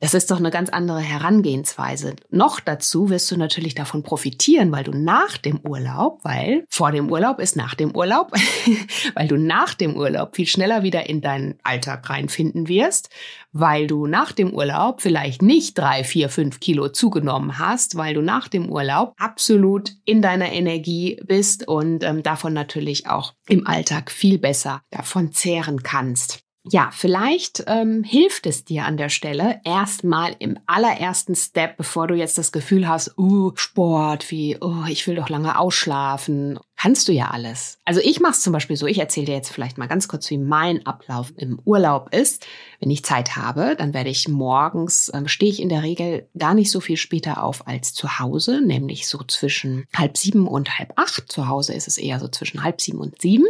Das 0.00 0.14
ist 0.14 0.30
doch 0.30 0.38
eine 0.38 0.50
ganz 0.50 0.70
andere 0.70 1.00
Herangehensweise. 1.00 2.16
Noch 2.30 2.58
dazu 2.58 3.10
wirst 3.10 3.30
du 3.30 3.36
natürlich 3.36 3.74
davon 3.74 4.02
profitieren, 4.02 4.72
weil 4.72 4.82
du 4.82 4.92
nach 4.92 5.36
dem 5.36 5.60
Urlaub, 5.60 6.20
weil 6.22 6.64
vor 6.70 6.90
dem 6.90 7.10
Urlaub 7.12 7.38
ist 7.38 7.54
nach 7.54 7.74
dem 7.74 7.94
Urlaub, 7.94 8.32
weil 9.14 9.28
du 9.28 9.36
nach 9.36 9.74
dem 9.74 9.96
Urlaub 9.96 10.36
viel 10.36 10.46
schneller 10.46 10.82
wieder 10.82 11.06
in 11.10 11.20
deinen 11.20 11.58
Alltag 11.64 12.08
reinfinden 12.08 12.66
wirst, 12.66 13.10
weil 13.52 13.86
du 13.86 14.06
nach 14.06 14.32
dem 14.32 14.54
Urlaub 14.54 15.02
vielleicht 15.02 15.42
nicht 15.42 15.76
drei, 15.76 16.02
vier, 16.02 16.30
fünf 16.30 16.60
Kilo 16.60 16.88
zugenommen 16.88 17.58
hast, 17.58 17.96
weil 17.96 18.14
du 18.14 18.22
nach 18.22 18.48
dem 18.48 18.70
Urlaub 18.70 19.12
absolut 19.18 19.92
in 20.06 20.22
deiner 20.22 20.50
Energie 20.50 21.20
bist 21.26 21.68
und 21.68 22.04
ähm, 22.04 22.22
davon 22.22 22.54
natürlich 22.54 23.06
auch 23.06 23.34
im 23.48 23.66
Alltag 23.66 24.10
viel 24.10 24.38
besser 24.38 24.80
davon 24.90 25.32
zehren 25.32 25.82
kannst 25.82 26.42
ja, 26.72 26.90
vielleicht 26.92 27.64
ähm, 27.66 28.04
hilft 28.04 28.46
es 28.46 28.64
dir 28.64 28.84
an 28.84 28.96
der 28.96 29.08
Stelle 29.08 29.60
erstmal 29.64 30.36
im 30.38 30.58
allerersten 30.66 31.34
Step, 31.34 31.76
bevor 31.76 32.06
du 32.06 32.14
jetzt 32.14 32.38
das 32.38 32.52
Gefühl 32.52 32.88
hast, 32.88 33.18
uh, 33.18 33.52
Sport, 33.56 34.30
wie, 34.30 34.56
oh, 34.60 34.84
ich 34.88 35.06
will 35.06 35.16
doch 35.16 35.28
lange 35.28 35.58
ausschlafen. 35.58 36.60
Kannst 36.82 37.08
du 37.08 37.12
ja 37.12 37.26
alles. 37.26 37.76
Also 37.84 38.00
ich 38.02 38.20
mache 38.20 38.32
es 38.32 38.40
zum 38.40 38.54
Beispiel 38.54 38.74
so, 38.74 38.86
ich 38.86 38.98
erzähle 38.98 39.26
dir 39.26 39.34
jetzt 39.34 39.52
vielleicht 39.52 39.76
mal 39.76 39.86
ganz 39.86 40.08
kurz, 40.08 40.30
wie 40.30 40.38
mein 40.38 40.86
Ablauf 40.86 41.30
im 41.36 41.60
Urlaub 41.66 42.14
ist. 42.14 42.46
Wenn 42.78 42.88
ich 42.88 43.04
Zeit 43.04 43.36
habe, 43.36 43.76
dann 43.76 43.92
werde 43.92 44.08
ich 44.08 44.28
morgens, 44.28 45.10
ähm, 45.12 45.28
stehe 45.28 45.52
ich 45.52 45.60
in 45.60 45.68
der 45.68 45.82
Regel 45.82 46.26
gar 46.38 46.54
nicht 46.54 46.70
so 46.70 46.80
viel 46.80 46.96
später 46.96 47.44
auf 47.44 47.68
als 47.68 47.92
zu 47.92 48.18
Hause, 48.18 48.62
nämlich 48.62 49.08
so 49.08 49.18
zwischen 49.18 49.84
halb 49.94 50.16
sieben 50.16 50.48
und 50.48 50.78
halb 50.78 50.94
acht. 50.96 51.30
Zu 51.30 51.48
Hause 51.48 51.74
ist 51.74 51.86
es 51.86 51.98
eher 51.98 52.18
so 52.18 52.28
zwischen 52.28 52.62
halb 52.62 52.80
sieben 52.80 53.00
und 53.00 53.20
sieben 53.20 53.44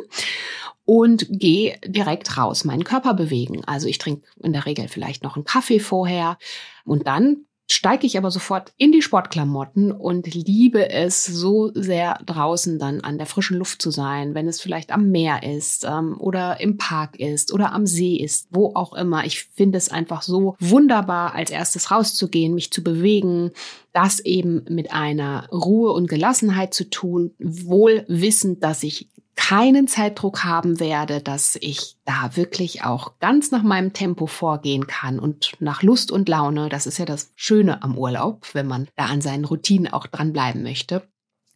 und 0.85 1.29
gehe 1.31 1.79
direkt 1.87 2.37
raus, 2.37 2.65
meinen 2.65 2.83
Körper 2.83 3.15
bewegen. 3.15 3.65
Also 3.65 3.87
ich 3.87 3.99
trinke 3.99 4.27
in 4.43 4.53
der 4.53 4.67
Regel 4.67 4.89
vielleicht 4.89 5.23
noch 5.23 5.37
einen 5.37 5.45
Kaffee 5.45 5.79
vorher 5.79 6.37
und 6.85 7.07
dann 7.07 7.45
steige 7.73 8.07
ich 8.07 8.19
aber 8.19 8.31
sofort 8.31 8.73
in 8.77 8.93
die 8.93 9.03
Sportklamotten 9.03 9.93
und 9.93 10.33
liebe 10.35 10.91
es 10.91 11.25
so 11.25 11.71
sehr 11.75 12.19
draußen 12.27 12.79
dann 12.79 13.01
an 13.01 13.17
der 13.17 13.27
frischen 13.27 13.59
Luft 13.59 13.81
zu 13.81 13.91
sein, 13.91 14.35
wenn 14.35 14.49
es 14.49 14.61
vielleicht 14.61 14.93
am 14.93 15.11
Meer 15.11 15.43
ist 15.43 15.85
ähm, 15.85 16.17
oder 16.19 16.61
im 16.61 16.79
Park 16.79 17.19
ist 17.19 17.53
oder 17.53 17.73
am 17.73 17.87
See 17.87 18.17
ist, 18.17 18.49
wo 18.51 18.73
auch 18.75 18.93
immer. 18.95 19.25
Ich 19.25 19.45
finde 19.45 19.79
es 19.79 19.89
einfach 19.89 20.23
so 20.23 20.57
wunderbar, 20.59 21.35
als 21.35 21.51
erstes 21.51 21.91
rauszugehen, 21.91 22.55
mich 22.55 22.73
zu 22.73 22.83
bewegen, 22.83 23.53
das 23.93 24.21
eben 24.21 24.65
mit 24.69 24.93
einer 24.93 25.49
Ruhe 25.51 25.93
und 25.93 26.09
Gelassenheit 26.09 26.75
zu 26.75 26.89
tun, 26.89 27.33
wohl 27.39 28.05
wissend, 28.09 28.63
dass 28.63 28.83
ich 28.83 29.09
keinen 29.37 29.89
Zeitdruck 29.89 30.45
haben 30.45 30.81
werde, 30.81 31.21
dass 31.21 31.57
ich 31.61 31.97
da 32.05 32.37
wirklich 32.37 32.85
auch 32.85 33.19
ganz 33.21 33.51
nach 33.51 33.63
meinem 33.63 33.95
Tempo 33.95 34.27
vorgehen 34.27 34.87
kann 34.87 35.19
und 35.19 35.53
nach 35.61 35.83
Lust 35.83 36.13
und 36.13 36.29
Laune. 36.29 36.69
Das 36.69 36.87
ist 36.87 36.99
ja 36.99 37.07
das 37.07 37.33
Schöne 37.37 37.83
am 37.83 37.97
Urlaub, 37.97 38.47
wenn 38.53 38.67
man 38.67 38.89
da 38.97 39.07
an 39.07 39.23
seinen 39.23 39.47
Routinen 39.47 39.93
auch 39.93 40.07
dranbleiben 40.07 40.63
möchte. 40.63 41.09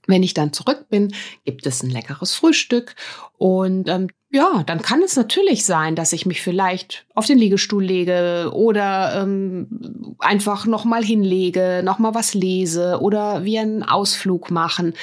Wenn 0.07 0.23
ich 0.23 0.35
dann 0.35 0.53
zurück 0.53 0.87
bin, 0.91 1.15
gibt 1.45 1.67
es 1.67 1.83
ein 1.83 1.91
leckeres 1.91 2.35
Frühstück 2.35 2.95
und 3.39 3.89
ähm, 3.89 4.09
ja, 4.31 4.65
dann 4.65 4.83
kann 4.83 5.01
es 5.01 5.15
natürlich 5.15 5.65
sein, 5.65 5.95
dass 5.95 6.13
ich 6.13 6.27
mich 6.27 6.43
vielleicht 6.43 7.07
auf 7.15 7.27
den 7.27 7.39
Liegestuhl 7.39 7.85
lege 7.85 8.51
oder 8.53 9.23
ähm, 9.23 10.17
einfach 10.19 10.67
noch 10.67 10.85
mal 10.85 11.05
hinlege, 11.05 11.83
noch 11.85 12.01
mal 12.01 12.15
was 12.15 12.35
lese 12.35 12.99
oder 13.01 13.45
wir 13.45 13.61
einen 13.61 13.85
Ausflug 13.85 14.51
machen. 14.51 14.95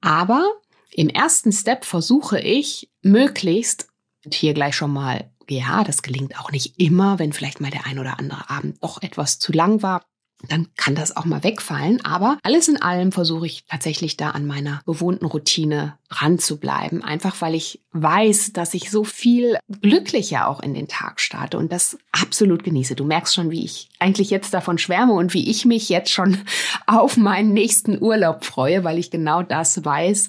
Aber 0.00 0.44
im 0.92 1.08
ersten 1.08 1.50
Step 1.50 1.84
versuche 1.84 2.38
ich 2.38 2.88
möglichst, 3.02 3.88
hier 4.32 4.54
gleich 4.54 4.76
schon 4.76 4.92
mal, 4.92 5.30
ja, 5.48 5.82
das 5.82 6.02
gelingt 6.02 6.38
auch 6.38 6.52
nicht 6.52 6.80
immer, 6.80 7.18
wenn 7.18 7.32
vielleicht 7.32 7.60
mal 7.60 7.70
der 7.70 7.86
ein 7.86 7.98
oder 7.98 8.18
andere 8.18 8.48
Abend 8.50 8.82
doch 8.82 9.02
etwas 9.02 9.38
zu 9.40 9.52
lang 9.52 9.82
war, 9.82 10.04
dann 10.48 10.68
kann 10.76 10.94
das 10.94 11.16
auch 11.16 11.24
mal 11.24 11.42
wegfallen. 11.42 12.04
Aber 12.04 12.38
alles 12.42 12.68
in 12.68 12.80
allem 12.80 13.12
versuche 13.12 13.46
ich 13.46 13.64
tatsächlich 13.66 14.16
da 14.16 14.30
an 14.30 14.46
meiner 14.46 14.80
gewohnten 14.86 15.26
Routine 15.26 15.98
dran 16.08 16.38
zu 16.38 16.58
bleiben. 16.58 17.02
Einfach 17.02 17.40
weil 17.40 17.54
ich 17.54 17.80
weiß, 17.92 18.52
dass 18.52 18.74
ich 18.74 18.90
so 18.90 19.04
viel 19.04 19.58
glücklicher 19.80 20.48
auch 20.48 20.60
in 20.60 20.74
den 20.74 20.88
Tag 20.88 21.20
starte 21.20 21.58
und 21.58 21.72
das 21.72 21.98
absolut 22.12 22.64
genieße. 22.64 22.94
Du 22.94 23.04
merkst 23.04 23.34
schon, 23.34 23.50
wie 23.50 23.64
ich 23.64 23.88
eigentlich 23.98 24.30
jetzt 24.30 24.52
davon 24.52 24.78
schwärme 24.78 25.14
und 25.14 25.34
wie 25.34 25.50
ich 25.50 25.64
mich 25.64 25.88
jetzt 25.88 26.10
schon 26.10 26.38
auf 26.86 27.16
meinen 27.16 27.52
nächsten 27.52 28.00
Urlaub 28.00 28.44
freue, 28.44 28.84
weil 28.84 28.98
ich 28.98 29.10
genau 29.10 29.42
das 29.42 29.84
weiß 29.84 30.28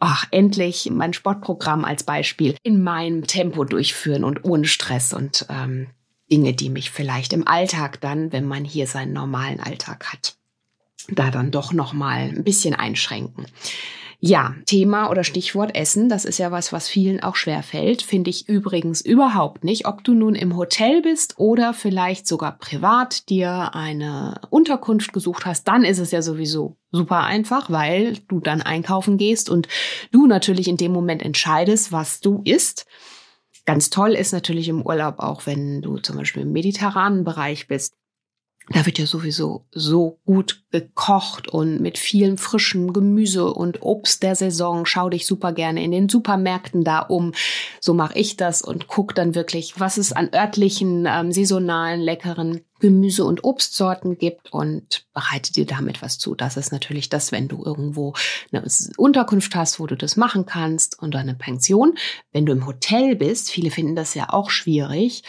ach, 0.00 0.26
endlich 0.30 0.90
mein 0.90 1.14
Sportprogramm 1.14 1.84
als 1.84 2.02
Beispiel 2.02 2.56
in 2.62 2.82
meinem 2.82 3.26
Tempo 3.26 3.64
durchführen 3.64 4.24
und 4.24 4.44
ohne 4.44 4.66
Stress 4.66 5.14
und 5.14 5.46
ähm, 5.48 5.86
Dinge, 6.30 6.54
die 6.54 6.70
mich 6.70 6.90
vielleicht 6.90 7.32
im 7.32 7.46
Alltag 7.46 8.00
dann, 8.00 8.32
wenn 8.32 8.46
man 8.46 8.64
hier 8.64 8.86
seinen 8.86 9.12
normalen 9.12 9.60
Alltag 9.60 10.12
hat, 10.12 10.36
da 11.08 11.30
dann 11.30 11.50
doch 11.50 11.72
noch 11.72 11.92
mal 11.92 12.30
ein 12.30 12.44
bisschen 12.44 12.74
einschränken. 12.74 13.46
Ja, 14.26 14.54
Thema 14.64 15.10
oder 15.10 15.22
Stichwort 15.22 15.74
Essen, 15.76 16.08
das 16.08 16.24
ist 16.24 16.38
ja 16.38 16.50
was, 16.50 16.72
was 16.72 16.88
vielen 16.88 17.22
auch 17.22 17.36
schwer 17.36 17.62
fällt, 17.62 18.00
finde 18.00 18.30
ich 18.30 18.48
übrigens 18.48 19.02
überhaupt 19.02 19.64
nicht. 19.64 19.86
Ob 19.86 20.02
du 20.02 20.14
nun 20.14 20.34
im 20.34 20.56
Hotel 20.56 21.02
bist 21.02 21.34
oder 21.36 21.74
vielleicht 21.74 22.26
sogar 22.26 22.56
privat 22.56 23.28
dir 23.28 23.74
eine 23.74 24.40
Unterkunft 24.48 25.12
gesucht 25.12 25.44
hast, 25.44 25.68
dann 25.68 25.84
ist 25.84 25.98
es 25.98 26.10
ja 26.10 26.22
sowieso 26.22 26.78
super 26.90 27.24
einfach, 27.24 27.68
weil 27.68 28.16
du 28.28 28.40
dann 28.40 28.62
einkaufen 28.62 29.18
gehst 29.18 29.50
und 29.50 29.68
du 30.10 30.26
natürlich 30.26 30.68
in 30.68 30.78
dem 30.78 30.92
Moment 30.92 31.22
entscheidest, 31.22 31.92
was 31.92 32.20
du 32.20 32.40
isst. 32.46 32.86
Ganz 33.66 33.88
toll 33.88 34.12
ist 34.12 34.32
natürlich 34.32 34.68
im 34.68 34.82
Urlaub 34.82 35.18
auch, 35.18 35.46
wenn 35.46 35.80
du 35.80 35.98
zum 35.98 36.16
Beispiel 36.16 36.42
im 36.42 36.52
mediterranen 36.52 37.24
Bereich 37.24 37.66
bist 37.66 37.96
Da 38.70 38.86
wird 38.86 38.98
ja 38.98 39.06
sowieso 39.06 39.66
so 39.72 40.18
gut 40.24 40.62
gekocht 40.70 41.48
und 41.48 41.80
mit 41.80 41.98
vielen 41.98 42.38
frischen 42.38 42.94
Gemüse 42.94 43.52
und 43.52 43.82
Obst 43.82 44.22
der 44.22 44.36
Saison. 44.36 44.86
Schau 44.86 45.10
dich 45.10 45.26
super 45.26 45.52
gerne 45.52 45.84
in 45.84 45.90
den 45.90 46.08
Supermärkten 46.08 46.82
da 46.82 47.00
um. 47.00 47.32
So 47.80 47.92
mache 47.92 48.18
ich 48.18 48.38
das 48.38 48.62
und 48.62 48.88
guck 48.88 49.14
dann 49.14 49.34
wirklich, 49.34 49.78
was 49.78 49.98
es 49.98 50.12
an 50.12 50.30
örtlichen, 50.34 51.06
ähm, 51.06 51.30
saisonalen, 51.30 52.00
leckeren 52.00 52.62
Gemüse- 52.80 53.24
und 53.24 53.44
Obstsorten 53.44 54.18
gibt 54.18 54.52
und 54.52 55.06
bereite 55.12 55.52
dir 55.52 55.66
damit 55.66 56.02
was 56.02 56.18
zu. 56.18 56.34
Das 56.34 56.56
ist 56.56 56.72
natürlich 56.72 57.08
das, 57.08 57.32
wenn 57.32 57.48
du 57.48 57.62
irgendwo 57.64 58.14
eine 58.50 58.64
Unterkunft 58.96 59.54
hast, 59.54 59.78
wo 59.78 59.86
du 59.86 59.96
das 59.96 60.16
machen 60.16 60.46
kannst 60.46 60.98
und 61.00 61.14
eine 61.16 61.34
Pension. 61.34 61.96
Wenn 62.32 62.46
du 62.46 62.52
im 62.52 62.66
Hotel 62.66 63.14
bist, 63.14 63.50
viele 63.50 63.70
finden 63.70 63.94
das 63.94 64.14
ja 64.14 64.30
auch 64.30 64.50
schwierig, 64.50 65.22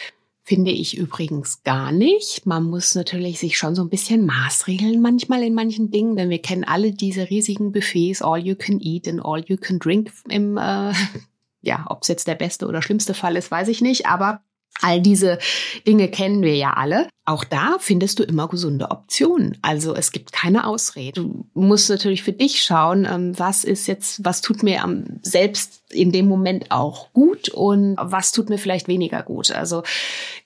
Finde 0.48 0.70
ich 0.70 0.96
übrigens 0.96 1.64
gar 1.64 1.90
nicht. 1.90 2.46
Man 2.46 2.62
muss 2.62 2.94
natürlich 2.94 3.40
sich 3.40 3.58
schon 3.58 3.74
so 3.74 3.82
ein 3.82 3.88
bisschen 3.88 4.24
maßregeln 4.26 5.02
manchmal 5.02 5.42
in 5.42 5.54
manchen 5.54 5.90
Dingen, 5.90 6.14
denn 6.14 6.30
wir 6.30 6.40
kennen 6.40 6.62
alle 6.62 6.92
diese 6.92 7.28
riesigen 7.30 7.72
Buffets, 7.72 8.22
all 8.22 8.38
you 8.38 8.54
can 8.54 8.78
eat 8.80 9.08
and 9.08 9.20
all 9.24 9.42
you 9.44 9.56
can 9.56 9.80
drink 9.80 10.12
im, 10.28 10.56
äh, 10.56 10.92
ja, 11.62 11.84
ob 11.88 12.02
es 12.02 12.08
jetzt 12.08 12.28
der 12.28 12.36
beste 12.36 12.68
oder 12.68 12.80
schlimmste 12.80 13.12
Fall 13.12 13.34
ist, 13.34 13.50
weiß 13.50 13.66
ich 13.66 13.80
nicht, 13.80 14.06
aber 14.06 14.40
All 14.82 15.00
diese 15.00 15.38
Dinge 15.86 16.08
kennen 16.08 16.42
wir 16.42 16.56
ja 16.56 16.72
alle. 16.74 17.08
Auch 17.24 17.44
da 17.44 17.76
findest 17.80 18.18
du 18.18 18.22
immer 18.22 18.48
gesunde 18.48 18.90
Optionen. 18.90 19.58
Also 19.62 19.94
es 19.94 20.12
gibt 20.12 20.32
keine 20.32 20.66
Ausrede. 20.66 21.22
Du 21.22 21.46
musst 21.54 21.90
natürlich 21.90 22.22
für 22.22 22.32
dich 22.32 22.62
schauen, 22.62 23.06
ähm, 23.10 23.38
was 23.38 23.64
ist 23.64 23.86
jetzt, 23.88 24.24
was 24.24 24.42
tut 24.42 24.62
mir 24.62 24.84
am, 24.84 25.04
selbst 25.22 25.82
in 25.90 26.12
dem 26.12 26.28
Moment 26.28 26.70
auch 26.70 27.12
gut 27.12 27.48
und 27.48 27.96
was 27.98 28.32
tut 28.32 28.48
mir 28.48 28.58
vielleicht 28.58 28.86
weniger 28.86 29.22
gut. 29.22 29.50
Also 29.50 29.82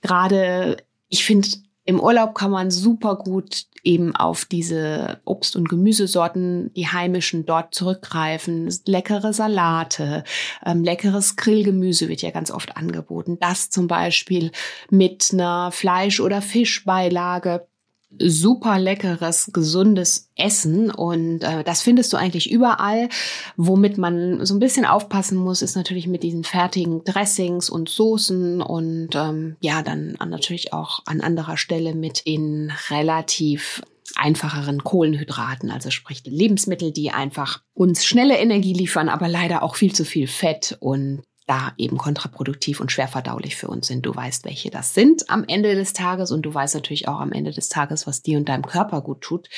gerade, 0.01 0.79
ich 1.09 1.25
finde, 1.25 1.49
im 1.85 2.01
Urlaub 2.01 2.35
kann 2.35 2.51
man 2.51 2.71
super 2.71 3.17
gut 3.17 3.65
eben 3.83 4.15
auf 4.15 4.45
diese 4.45 5.21
Obst- 5.25 5.57
und 5.57 5.69
Gemüsesorten, 5.69 6.73
die 6.75 6.89
heimischen, 6.89 7.47
dort 7.47 7.75
zurückgreifen. 7.75 8.73
Leckere 8.87 9.33
Salate, 9.33 10.25
ähm, 10.65 10.85
leckeres 10.85 11.37
Grillgemüse 11.37 12.09
wird 12.09 12.23
ja 12.23 12.31
ganz 12.31 12.51
oft 12.51 12.77
angeboten. 12.77 13.39
Das 13.41 13.71
zum 13.71 13.89
Beispiel 13.89 14.53
mit 14.91 15.31
einer 15.33 15.73
Fleisch- 15.73 16.21
oder 16.21 16.43
Fischbeilage 16.43 17.67
super 18.19 18.79
leckeres, 18.79 19.51
gesundes 19.53 20.31
Essen 20.37 20.91
und 20.91 21.43
äh, 21.43 21.63
das 21.65 21.83
findest 21.83 22.13
du 22.13 22.17
eigentlich 22.17 22.51
überall. 22.51 23.09
Womit 23.57 23.99
man 23.99 24.45
so 24.45 24.55
ein 24.55 24.61
bisschen 24.61 24.85
aufpassen 24.85 25.39
muss, 25.39 25.63
ist 25.63 25.77
natürlich 25.77 26.07
mit 26.07 26.23
diesen 26.23 26.45
fertigen 26.45 27.05
Dressings 27.05 27.71
und 27.71 27.89
Soßen 27.89 28.63
und 28.63 29.11
ähm, 29.15 29.57
ja, 29.61 29.83
dann 29.83 30.17
natürlich 30.27 30.73
auch 30.73 31.01
an 31.07 31.21
anderer 31.21 31.57
Stelle 31.57 31.95
mit 31.95 32.27
den 32.27 32.73
relativ 32.91 33.83
einfacheren 34.17 34.83
Kohlenhydraten, 34.83 35.71
also 35.71 35.91
sprich 35.91 36.23
Lebensmittel, 36.25 36.93
die 36.93 37.11
einfach 37.11 37.63
uns 37.75 38.05
schnelle 38.05 38.39
Energie 38.39 38.73
liefern, 38.73 39.09
aber 39.09 39.29
leider 39.29 39.63
auch 39.63 39.77
viel 39.77 39.95
zu 39.95 40.05
viel 40.05 40.27
Fett 40.27 40.77
und 40.81 41.23
da 41.51 41.73
eben 41.79 41.99
kontraproduktiv 41.99 42.79
und 42.79 42.93
schwer 42.93 43.09
verdaulich 43.09 43.57
für 43.57 43.67
uns 43.67 43.89
sind. 43.89 44.07
Du 44.07 44.15
weißt, 44.15 44.45
welche 44.45 44.71
das 44.71 44.95
sind 44.95 45.29
am 45.29 45.45
Ende 45.49 45.75
des 45.75 45.93
Tages 45.93 46.31
und 46.31 46.43
du 46.43 46.55
weißt 46.55 46.77
natürlich 46.77 47.09
auch 47.09 47.19
am 47.19 47.33
Ende 47.33 47.51
des 47.51 47.69
Tages, 47.69 48.07
was 48.07 48.23
dir 48.23 48.39
und 48.39 48.49
deinem 48.49 48.65
Körper 48.65 49.01
gut 49.01 49.21
tut. 49.21 49.49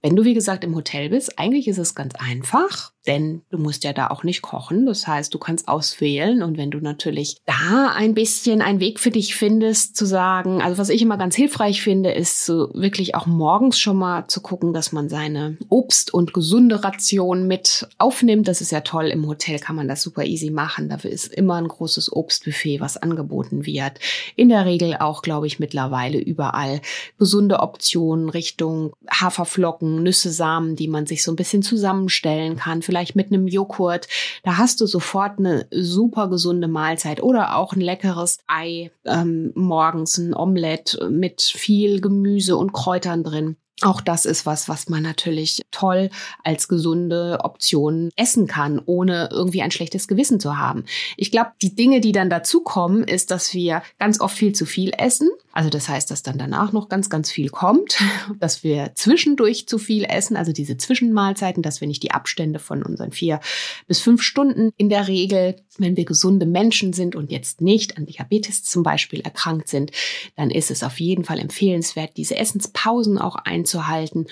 Wenn 0.00 0.16
du, 0.16 0.24
wie 0.24 0.32
gesagt, 0.32 0.64
im 0.64 0.74
Hotel 0.74 1.10
bist, 1.10 1.38
eigentlich 1.38 1.68
ist 1.68 1.76
es 1.76 1.94
ganz 1.94 2.14
einfach 2.14 2.92
denn 3.06 3.42
du 3.50 3.58
musst 3.58 3.84
ja 3.84 3.92
da 3.92 4.08
auch 4.08 4.24
nicht 4.24 4.42
kochen. 4.42 4.86
Das 4.86 5.06
heißt, 5.06 5.32
du 5.32 5.38
kannst 5.38 5.68
auswählen 5.68 6.42
und 6.42 6.56
wenn 6.58 6.70
du 6.70 6.78
natürlich 6.78 7.38
da 7.46 7.92
ein 7.94 8.14
bisschen 8.14 8.62
einen 8.62 8.80
Weg 8.80 9.00
für 9.00 9.10
dich 9.10 9.34
findest, 9.34 9.96
zu 9.96 10.06
sagen, 10.06 10.62
also 10.62 10.78
was 10.78 10.88
ich 10.88 11.02
immer 11.02 11.16
ganz 11.16 11.34
hilfreich 11.34 11.82
finde, 11.82 12.12
ist 12.12 12.44
so 12.44 12.70
wirklich 12.74 13.14
auch 13.14 13.26
morgens 13.26 13.78
schon 13.78 13.96
mal 13.96 14.26
zu 14.28 14.40
gucken, 14.40 14.72
dass 14.72 14.92
man 14.92 15.08
seine 15.08 15.56
Obst- 15.68 16.12
und 16.12 16.32
gesunde 16.32 16.82
Ration 16.82 17.46
mit 17.46 17.88
aufnimmt. 17.98 18.48
Das 18.48 18.60
ist 18.60 18.72
ja 18.72 18.80
toll. 18.80 19.06
Im 19.06 19.26
Hotel 19.26 19.58
kann 19.58 19.76
man 19.76 19.88
das 19.88 20.02
super 20.02 20.24
easy 20.24 20.50
machen. 20.50 20.88
Dafür 20.88 21.10
ist 21.10 21.32
immer 21.32 21.54
ein 21.54 21.68
großes 21.68 22.12
Obstbuffet, 22.12 22.80
was 22.80 22.96
angeboten 22.96 23.66
wird. 23.66 23.98
In 24.34 24.48
der 24.48 24.64
Regel 24.64 24.96
auch, 24.98 25.22
glaube 25.22 25.46
ich, 25.46 25.58
mittlerweile 25.58 26.18
überall 26.18 26.80
gesunde 27.18 27.60
Optionen 27.60 28.28
Richtung 28.28 28.92
Haferflocken, 29.10 30.02
Nüsse, 30.02 30.30
Samen, 30.30 30.76
die 30.76 30.88
man 30.88 31.06
sich 31.06 31.22
so 31.22 31.32
ein 31.32 31.36
bisschen 31.36 31.62
zusammenstellen 31.62 32.56
kann. 32.56 32.82
Vielleicht 32.82 32.95
vielleicht 32.96 33.16
mit 33.16 33.30
einem 33.30 33.46
Joghurt. 33.46 34.08
Da 34.42 34.56
hast 34.56 34.80
du 34.80 34.86
sofort 34.86 35.38
eine 35.38 35.66
super 35.70 36.28
gesunde 36.28 36.66
Mahlzeit 36.66 37.22
oder 37.22 37.56
auch 37.56 37.74
ein 37.74 37.82
leckeres 37.82 38.38
Ei 38.46 38.90
ähm, 39.04 39.52
morgens, 39.54 40.16
ein 40.16 40.34
Omelett 40.34 40.98
mit 41.10 41.42
viel 41.42 42.00
Gemüse 42.00 42.56
und 42.56 42.72
Kräutern 42.72 43.22
drin. 43.22 43.56
Auch 43.82 44.00
das 44.00 44.24
ist 44.24 44.46
was, 44.46 44.70
was 44.70 44.88
man 44.88 45.02
natürlich 45.02 45.60
toll 45.70 46.08
als 46.42 46.68
gesunde 46.68 47.40
Option 47.42 48.08
essen 48.16 48.46
kann, 48.46 48.80
ohne 48.86 49.28
irgendwie 49.30 49.60
ein 49.60 49.70
schlechtes 49.70 50.08
Gewissen 50.08 50.40
zu 50.40 50.56
haben. 50.56 50.86
Ich 51.18 51.30
glaube, 51.30 51.50
die 51.60 51.74
Dinge, 51.74 52.00
die 52.00 52.12
dann 52.12 52.30
dazukommen, 52.30 53.04
ist, 53.04 53.30
dass 53.30 53.52
wir 53.52 53.82
ganz 53.98 54.18
oft 54.20 54.34
viel 54.34 54.54
zu 54.54 54.64
viel 54.64 54.92
essen. 54.96 55.28
Also 55.56 55.70
das 55.70 55.88
heißt, 55.88 56.10
dass 56.10 56.22
dann 56.22 56.36
danach 56.36 56.74
noch 56.74 56.90
ganz, 56.90 57.08
ganz 57.08 57.30
viel 57.30 57.48
kommt, 57.48 57.96
dass 58.38 58.62
wir 58.62 58.92
zwischendurch 58.94 59.66
zu 59.66 59.78
viel 59.78 60.04
essen, 60.04 60.36
also 60.36 60.52
diese 60.52 60.76
Zwischenmahlzeiten, 60.76 61.62
dass 61.62 61.80
wir 61.80 61.88
nicht 61.88 62.02
die 62.02 62.10
Abstände 62.10 62.58
von 62.58 62.82
unseren 62.82 63.10
vier 63.10 63.40
bis 63.86 64.00
fünf 64.00 64.20
Stunden 64.20 64.72
in 64.76 64.90
der 64.90 65.08
Regel, 65.08 65.56
wenn 65.78 65.96
wir 65.96 66.04
gesunde 66.04 66.44
Menschen 66.44 66.92
sind 66.92 67.16
und 67.16 67.32
jetzt 67.32 67.62
nicht 67.62 67.96
an 67.96 68.04
Diabetes 68.04 68.64
zum 68.64 68.82
Beispiel 68.82 69.20
erkrankt 69.20 69.68
sind, 69.68 69.92
dann 70.36 70.50
ist 70.50 70.70
es 70.70 70.82
auf 70.82 71.00
jeden 71.00 71.24
Fall 71.24 71.38
empfehlenswert, 71.38 72.18
diese 72.18 72.36
Essenspausen 72.36 73.16
auch 73.16 73.36
einzuhalten 73.36 74.26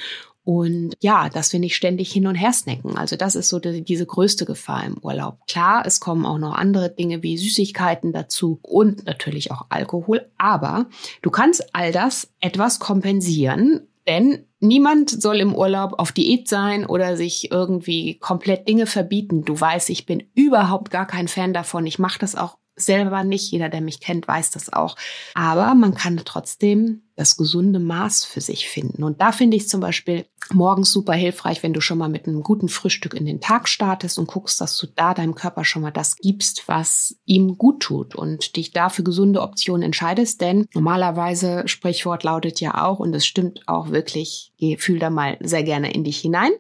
und 0.44 0.94
ja, 1.00 1.30
dass 1.30 1.52
wir 1.52 1.61
nicht 1.61 1.74
ständig 1.74 2.12
hin 2.12 2.26
und 2.26 2.35
her 2.35 2.52
snacken. 2.52 2.96
Also 2.96 3.16
das 3.16 3.35
ist 3.35 3.48
so 3.48 3.59
die, 3.59 3.83
diese 3.83 4.04
größte 4.04 4.44
Gefahr 4.44 4.85
im 4.85 4.98
Urlaub. 5.00 5.38
Klar, 5.48 5.85
es 5.87 6.00
kommen 6.00 6.26
auch 6.26 6.38
noch 6.38 6.54
andere 6.54 6.90
Dinge 6.90 7.22
wie 7.22 7.38
Süßigkeiten 7.38 8.12
dazu 8.12 8.59
und 8.62 9.07
natürlich 9.07 9.50
auch 9.50 9.66
Alkohol. 9.70 10.30
Aber 10.37 10.87
du 11.22 11.30
kannst 11.30 11.74
all 11.74 11.92
das 11.92 12.28
etwas 12.40 12.78
kompensieren, 12.78 13.88
denn 14.07 14.44
niemand 14.61 15.11
soll 15.11 15.37
im 15.37 15.54
Urlaub 15.54 15.94
auf 15.98 16.12
Diät 16.12 16.46
sein 16.46 16.85
oder 16.85 17.16
sich 17.16 17.50
irgendwie 17.50 18.18
komplett 18.18 18.68
Dinge 18.68 18.85
verbieten. 18.87 19.44
Du 19.44 19.59
weißt, 19.59 19.88
ich 19.88 20.04
bin 20.04 20.24
überhaupt 20.35 20.90
gar 20.90 21.07
kein 21.07 21.28
Fan 21.28 21.54
davon. 21.54 21.87
Ich 21.87 21.98
mache 21.98 22.18
das 22.18 22.37
auch 22.37 22.59
selber 22.76 23.24
nicht. 23.24 23.50
Jeder, 23.50 23.68
der 23.68 23.80
mich 23.80 24.00
kennt, 24.00 24.26
weiß 24.26 24.50
das 24.50 24.72
auch. 24.72 24.96
Aber 25.34 25.74
man 25.74 25.94
kann 25.94 26.20
trotzdem 26.24 27.02
das 27.16 27.37
gesunde 27.37 27.78
Maß 27.78 28.24
für 28.24 28.40
sich 28.40 28.68
finden. 28.68 29.04
Und 29.04 29.20
da 29.20 29.30
finde 29.30 29.56
ich 29.56 29.68
zum 29.68 29.80
Beispiel 29.80 30.26
morgens 30.52 30.90
super 30.90 31.12
hilfreich, 31.12 31.62
wenn 31.62 31.72
du 31.72 31.80
schon 31.80 31.98
mal 31.98 32.08
mit 32.08 32.26
einem 32.26 32.42
guten 32.42 32.68
Frühstück 32.68 33.14
in 33.14 33.24
den 33.24 33.40
Tag 33.40 33.68
startest 33.68 34.18
und 34.18 34.26
guckst, 34.26 34.60
dass 34.60 34.76
du 34.78 34.88
da 34.88 35.14
deinem 35.14 35.37
Körper 35.37 35.64
schon 35.64 35.82
mal 35.82 35.92
das 35.92 36.16
gibst, 36.16 36.66
was 36.66 37.16
ihm 37.24 37.56
gut 37.56 37.80
tut 37.80 38.16
und 38.16 38.56
dich 38.56 38.72
da 38.72 38.88
für 38.88 39.04
gesunde 39.04 39.42
Optionen 39.42 39.82
entscheidest. 39.82 40.40
Denn 40.40 40.66
normalerweise, 40.74 41.62
Sprichwort 41.66 42.24
lautet 42.24 42.60
ja 42.60 42.84
auch, 42.84 42.98
und 42.98 43.14
es 43.14 43.24
stimmt 43.24 43.62
auch 43.66 43.90
wirklich, 43.90 44.52
fühl 44.78 44.98
da 44.98 45.10
mal 45.10 45.38
sehr 45.40 45.62
gerne 45.62 45.92
in 45.92 46.02
dich 46.02 46.18
hinein. 46.18 46.50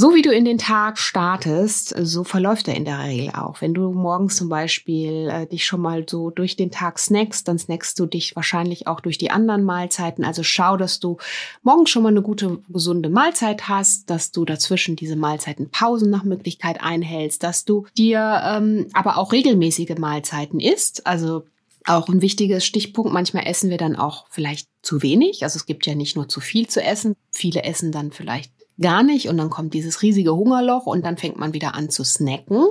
So 0.00 0.14
wie 0.14 0.22
du 0.22 0.30
in 0.30 0.44
den 0.44 0.58
Tag 0.58 0.96
startest, 0.96 1.92
so 2.00 2.22
verläuft 2.22 2.68
er 2.68 2.76
in 2.76 2.84
der 2.84 3.02
Regel 3.02 3.30
auch. 3.34 3.60
Wenn 3.60 3.74
du 3.74 3.90
morgens 3.90 4.36
zum 4.36 4.48
Beispiel 4.48 5.28
äh, 5.28 5.44
dich 5.48 5.66
schon 5.66 5.80
mal 5.80 6.04
so 6.08 6.30
durch 6.30 6.54
den 6.54 6.70
Tag 6.70 7.00
snackst, 7.00 7.48
dann 7.48 7.58
snackst 7.58 7.98
du 7.98 8.06
dich 8.06 8.36
wahrscheinlich 8.36 8.86
auch 8.86 9.00
durch 9.00 9.18
die 9.18 9.32
anderen 9.32 9.64
Mahlzeiten. 9.64 10.24
Also 10.24 10.44
schau, 10.44 10.76
dass 10.76 11.00
du 11.00 11.16
morgens 11.64 11.90
schon 11.90 12.04
mal 12.04 12.10
eine 12.10 12.22
gute, 12.22 12.60
gesunde 12.68 13.08
Mahlzeit 13.10 13.68
hast, 13.68 14.08
dass 14.08 14.30
du 14.30 14.44
dazwischen 14.44 14.94
diese 14.94 15.16
Mahlzeiten 15.16 15.68
Pausen 15.68 16.10
nach 16.10 16.22
Möglichkeit 16.22 16.80
einhältst, 16.80 17.42
dass 17.42 17.64
du 17.64 17.84
dir 17.96 18.40
ähm, 18.44 18.86
aber 18.92 19.18
auch 19.18 19.32
regelmäßige 19.32 19.98
Mahlzeiten 19.98 20.60
isst. 20.60 21.08
Also 21.08 21.42
auch 21.84 22.08
ein 22.08 22.22
wichtiges 22.22 22.64
Stichpunkt. 22.64 23.12
Manchmal 23.12 23.48
essen 23.48 23.68
wir 23.68 23.78
dann 23.78 23.96
auch 23.96 24.26
vielleicht 24.30 24.68
zu 24.80 25.02
wenig. 25.02 25.42
Also 25.42 25.56
es 25.56 25.66
gibt 25.66 25.86
ja 25.86 25.96
nicht 25.96 26.14
nur 26.14 26.28
zu 26.28 26.38
viel 26.38 26.68
zu 26.68 26.80
essen. 26.80 27.16
Viele 27.32 27.64
essen 27.64 27.90
dann 27.90 28.12
vielleicht 28.12 28.52
gar 28.80 29.02
nicht 29.02 29.28
und 29.28 29.36
dann 29.36 29.50
kommt 29.50 29.74
dieses 29.74 30.02
riesige 30.02 30.34
Hungerloch 30.34 30.86
und 30.86 31.04
dann 31.04 31.16
fängt 31.16 31.36
man 31.36 31.52
wieder 31.52 31.74
an 31.74 31.90
zu 31.90 32.04
snacken. 32.04 32.64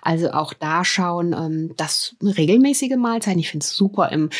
Also 0.00 0.30
auch 0.32 0.54
da 0.54 0.84
schauen, 0.84 1.32
ähm, 1.32 1.74
dass 1.76 2.16
regelmäßige 2.22 2.96
Mahlzeiten. 2.96 3.38
Ich 3.38 3.50
finde 3.50 3.64
es 3.64 3.74
super, 3.74 4.10
im 4.10 4.30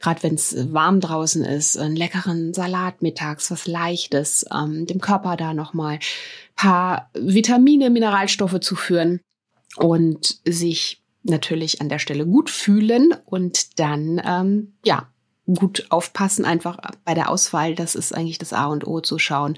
gerade 0.00 0.22
wenn 0.22 0.34
es 0.34 0.72
warm 0.72 1.00
draußen 1.00 1.44
ist, 1.44 1.76
einen 1.76 1.96
leckeren 1.96 2.54
Salat 2.54 3.02
mittags, 3.02 3.50
was 3.50 3.66
leichtes, 3.66 4.46
ähm, 4.52 4.86
dem 4.86 5.00
Körper 5.00 5.36
da 5.36 5.54
nochmal 5.54 5.98
paar 6.56 7.10
Vitamine, 7.14 7.90
Mineralstoffe 7.90 8.60
zu 8.60 8.76
führen 8.76 9.20
und 9.76 10.38
sich 10.46 11.02
natürlich 11.22 11.80
an 11.80 11.88
der 11.88 11.98
Stelle 11.98 12.26
gut 12.26 12.50
fühlen 12.50 13.14
und 13.24 13.78
dann 13.78 14.20
ähm, 14.24 14.74
ja 14.84 15.08
gut 15.46 15.86
aufpassen, 15.90 16.44
einfach 16.44 16.78
bei 17.04 17.14
der 17.14 17.28
Auswahl, 17.28 17.74
das 17.74 17.94
ist 17.94 18.14
eigentlich 18.14 18.38
das 18.38 18.52
A 18.52 18.66
und 18.66 18.86
O 18.86 19.00
zu 19.00 19.18
schauen, 19.18 19.56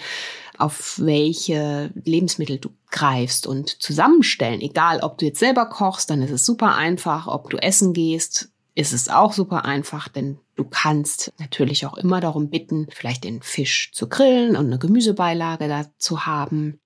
auf 0.58 0.98
welche 0.98 1.90
Lebensmittel 2.04 2.58
du 2.58 2.70
greifst 2.90 3.46
und 3.46 3.82
zusammenstellen. 3.82 4.60
Egal, 4.60 5.00
ob 5.00 5.18
du 5.18 5.26
jetzt 5.26 5.40
selber 5.40 5.66
kochst, 5.66 6.10
dann 6.10 6.22
ist 6.22 6.30
es 6.30 6.46
super 6.46 6.74
einfach. 6.74 7.26
Ob 7.26 7.50
du 7.50 7.56
essen 7.56 7.92
gehst, 7.92 8.50
ist 8.74 8.92
es 8.92 9.08
auch 9.08 9.32
super 9.32 9.64
einfach, 9.64 10.08
denn 10.08 10.38
du 10.56 10.64
kannst 10.64 11.32
natürlich 11.38 11.86
auch 11.86 11.96
immer 11.96 12.20
darum 12.20 12.50
bitten, 12.50 12.88
vielleicht 12.90 13.24
den 13.24 13.42
Fisch 13.42 13.92
zu 13.92 14.08
grillen 14.08 14.56
und 14.56 14.66
eine 14.66 14.78
Gemüsebeilage 14.78 15.68
dazu 15.68 16.26
haben 16.26 16.80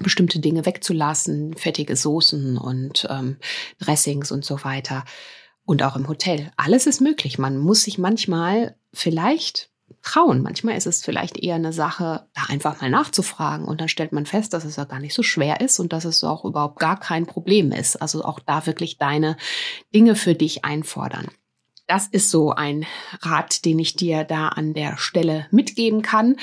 bestimmte 0.00 0.38
Dinge 0.38 0.64
wegzulassen, 0.64 1.54
fettige 1.54 1.96
Soßen 1.96 2.56
und 2.56 3.06
ähm, 3.10 3.36
Dressings 3.78 4.32
und 4.32 4.44
so 4.44 4.64
weiter. 4.64 5.04
Und 5.64 5.82
auch 5.82 5.96
im 5.96 6.08
Hotel. 6.08 6.50
Alles 6.56 6.86
ist 6.86 7.00
möglich. 7.00 7.38
Man 7.38 7.58
muss 7.58 7.82
sich 7.82 7.98
manchmal 7.98 8.74
vielleicht 8.92 9.70
trauen. 10.02 10.42
Manchmal 10.42 10.76
ist 10.76 10.86
es 10.86 11.04
vielleicht 11.04 11.38
eher 11.38 11.54
eine 11.54 11.72
Sache, 11.72 12.26
da 12.34 12.42
einfach 12.48 12.80
mal 12.80 12.90
nachzufragen 12.90 13.66
und 13.66 13.80
dann 13.80 13.88
stellt 13.88 14.12
man 14.12 14.26
fest, 14.26 14.52
dass 14.52 14.64
es 14.64 14.76
ja 14.76 14.84
gar 14.84 15.00
nicht 15.00 15.14
so 15.14 15.22
schwer 15.22 15.60
ist 15.60 15.80
und 15.80 15.92
dass 15.92 16.04
es 16.04 16.22
auch 16.24 16.44
überhaupt 16.44 16.78
gar 16.78 16.98
kein 16.98 17.26
Problem 17.26 17.72
ist. 17.72 17.96
Also 17.96 18.24
auch 18.24 18.40
da 18.40 18.66
wirklich 18.66 18.98
deine 18.98 19.36
Dinge 19.94 20.16
für 20.16 20.34
dich 20.34 20.64
einfordern. 20.64 21.28
Das 21.86 22.06
ist 22.06 22.30
so 22.30 22.52
ein 22.52 22.86
Rat, 23.20 23.64
den 23.64 23.78
ich 23.78 23.96
dir 23.96 24.24
da 24.24 24.48
an 24.48 24.72
der 24.72 24.96
Stelle 24.96 25.46
mitgeben 25.50 26.02
kann. 26.02 26.36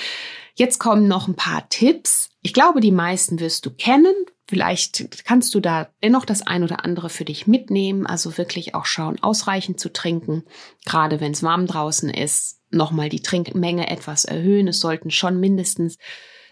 Jetzt 0.53 0.79
kommen 0.79 1.07
noch 1.07 1.27
ein 1.27 1.35
paar 1.35 1.67
Tipps. 1.69 2.29
Ich 2.41 2.53
glaube, 2.53 2.81
die 2.81 2.91
meisten 2.91 3.39
wirst 3.39 3.65
du 3.65 3.71
kennen. 3.71 4.13
Vielleicht 4.47 5.25
kannst 5.25 5.55
du 5.55 5.59
da 5.59 5.89
dennoch 6.03 6.25
das 6.25 6.45
ein 6.45 6.63
oder 6.63 6.83
andere 6.83 7.09
für 7.09 7.23
dich 7.23 7.47
mitnehmen. 7.47 8.05
Also 8.05 8.37
wirklich 8.37 8.75
auch 8.75 8.85
schauen, 8.85 9.21
ausreichend 9.21 9.79
zu 9.79 9.93
trinken. 9.93 10.43
Gerade 10.85 11.19
wenn 11.19 11.31
es 11.31 11.43
warm 11.43 11.65
draußen 11.65 12.09
ist, 12.09 12.58
nochmal 12.71 13.09
die 13.09 13.21
Trinkmenge 13.21 13.89
etwas 13.89 14.25
erhöhen. 14.25 14.67
Es 14.67 14.79
sollten 14.79 15.11
schon 15.11 15.39
mindestens, 15.39 15.97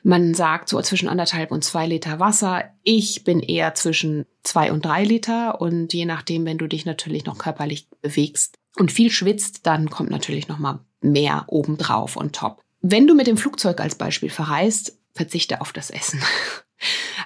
man 0.04 0.34
sagt 0.34 0.70
so 0.70 0.82
zwischen 0.82 1.10
anderthalb 1.10 1.52
und 1.52 1.64
zwei 1.64 1.88
Liter 1.88 2.20
Wasser. 2.20 2.66
Ich 2.84 3.24
bin 3.24 3.40
eher 3.40 3.74
zwischen 3.74 4.26
zwei 4.44 4.72
und 4.72 4.86
drei 4.86 5.04
Liter. 5.04 5.60
Und 5.60 5.94
je 5.94 6.06
nachdem, 6.06 6.46
wenn 6.46 6.58
du 6.58 6.68
dich 6.68 6.86
natürlich 6.86 7.26
noch 7.26 7.38
körperlich 7.38 7.88
bewegst 8.02 8.58
und 8.78 8.92
viel 8.92 9.12
schwitzt, 9.12 9.66
dann 9.66 9.90
kommt 9.90 10.10
natürlich 10.10 10.48
nochmal 10.48 10.80
mehr 11.02 11.46
obendrauf 11.48 12.16
und 12.16 12.36
top. 12.36 12.62
Wenn 12.82 13.08
du 13.08 13.16
mit 13.16 13.28
dem 13.28 13.38
Flugzeug 13.38 13.82
als 13.82 13.96
Beispiel 13.96 14.30
verreist, 14.30 14.98
verzichte 15.14 15.62
auf 15.62 15.74
das 15.74 15.90
Essen. 15.90 16.22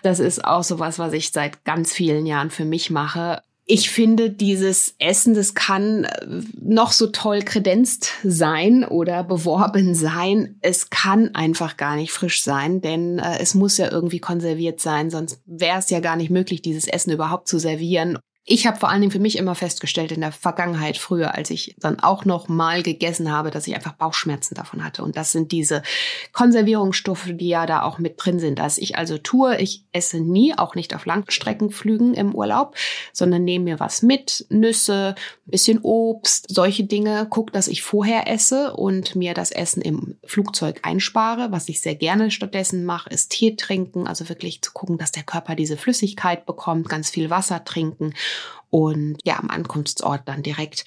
Das 0.04 0.20
ist 0.20 0.46
auch 0.46 0.64
sowas, 0.64 0.98
was 0.98 1.12
ich 1.12 1.32
seit 1.32 1.66
ganz 1.66 1.92
vielen 1.92 2.26
Jahren 2.26 2.50
für 2.50 2.64
mich 2.64 2.90
mache. 2.90 3.44
Ich 3.74 3.90
finde, 3.90 4.30
dieses 4.30 4.96
Essen, 5.00 5.34
das 5.34 5.54
kann 5.54 6.04
äh, 6.04 6.26
noch 6.60 6.92
so 6.92 7.08
toll 7.08 7.40
kredenzt 7.42 8.12
sein 8.22 8.84
oder 8.84 9.24
beworben 9.24 9.96
sein. 9.96 10.58
Es 10.60 10.90
kann 10.90 11.36
einfach 11.36 11.78
gar 11.78 11.96
nicht 11.96 12.12
frisch 12.12 12.44
sein, 12.44 12.82
denn 12.82 13.18
äh, 13.18 13.40
es 13.40 13.56
muss 13.56 13.78
ja 13.78 13.90
irgendwie 13.90 14.20
konserviert 14.20 14.82
sein, 14.82 15.10
sonst 15.10 15.42
wäre 15.46 15.80
es 15.80 15.90
ja 15.90 16.02
gar 16.02 16.18
nicht 16.18 16.30
möglich, 16.30 16.62
dieses 16.62 16.86
Essen 16.86 17.14
überhaupt 17.14 17.48
zu 17.48 17.60
servieren. 17.60 18.20
Ich 18.44 18.66
habe 18.66 18.80
vor 18.80 18.90
allen 18.90 19.02
Dingen 19.02 19.12
für 19.12 19.20
mich 19.20 19.38
immer 19.38 19.54
festgestellt 19.54 20.12
in 20.12 20.22
der 20.22 20.32
Vergangenheit 20.32 20.98
früher, 20.98 21.36
als 21.36 21.52
ich 21.52 21.76
dann 21.78 22.00
auch 22.00 22.26
noch 22.26 22.48
mal 22.48 22.82
gegessen 22.82 23.32
habe, 23.32 23.52
dass 23.52 23.68
ich 23.68 23.76
einfach 23.76 23.94
Bauchschmerzen 23.94 24.56
davon 24.56 24.84
hatte. 24.84 25.04
Und 25.04 25.16
das 25.16 25.32
sind 25.32 25.52
diese 25.52 25.84
Konservierungsstoffe, 26.34 27.30
die 27.34 27.50
ja 27.50 27.68
da 27.68 27.84
auch 27.84 28.00
mit 28.00 28.16
drin 28.18 28.40
sind. 28.40 28.58
Was 28.58 28.80
ich 28.80 28.98
also 28.98 29.20
tue, 29.20 29.62
ich 29.62 29.86
esse 29.92 30.20
nie, 30.20 30.58
auch 30.58 30.74
nicht 30.74 30.96
auf 30.96 31.06
Langstreckenflügen 31.06 32.16
im 32.16 32.34
Urlaub, 32.34 32.76
sondern 33.14 33.44
nehme 33.44 33.66
mir 33.66 33.80
was 33.80 34.02
mit, 34.02 34.48
Nüsse, 34.50 35.14
ein 35.46 35.52
bisschen 35.52 35.78
Obst, 35.84 36.48
solche 36.50 36.84
Dinge. 36.84 37.28
Guck, 37.30 37.54
dass 37.54 37.68
ich 37.68 37.84
vorher 37.84 38.28
esse 38.28 38.74
und 38.74 39.16
mir 39.16 39.36
das 39.36 39.52
Essen 39.52 39.84
im 39.84 40.18
Flugzeug 40.26 40.80
einspare. 40.82 41.52
Was 41.52 41.70
ich 41.70 41.80
sehr 41.80 41.96
gerne 41.96 42.32
stattdessen 42.32 42.86
mache, 42.86 43.12
ist 43.12 43.30
Tee 43.30 43.56
trinken, 43.56 44.08
also 44.08 44.30
wirklich 44.30 44.64
zu 44.64 44.72
gucken, 44.72 44.98
dass 44.98 45.12
der 45.12 45.24
Körper 45.24 45.54
diese 45.54 45.78
Flüssigkeit 45.78 46.48
bekommt, 46.48 46.90
ganz 46.90 47.12
viel 47.12 47.30
Wasser 47.30 47.64
trinken 47.64 48.16
und 48.70 49.18
ja, 49.24 49.40
am 49.40 49.50
Ankunftsort 49.50 50.28
dann 50.28 50.44
direkt, 50.44 50.86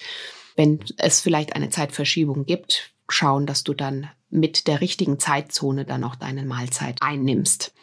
wenn 0.55 0.79
es 0.97 1.21
vielleicht 1.21 1.55
eine 1.55 1.69
Zeitverschiebung 1.69 2.45
gibt, 2.45 2.93
schauen, 3.09 3.45
dass 3.45 3.63
du 3.63 3.73
dann 3.73 4.09
mit 4.29 4.67
der 4.67 4.81
richtigen 4.81 5.19
Zeitzone 5.19 5.85
dann 5.85 6.03
auch 6.03 6.15
deine 6.15 6.43
Mahlzeit 6.43 6.97
einnimmst. 7.01 7.73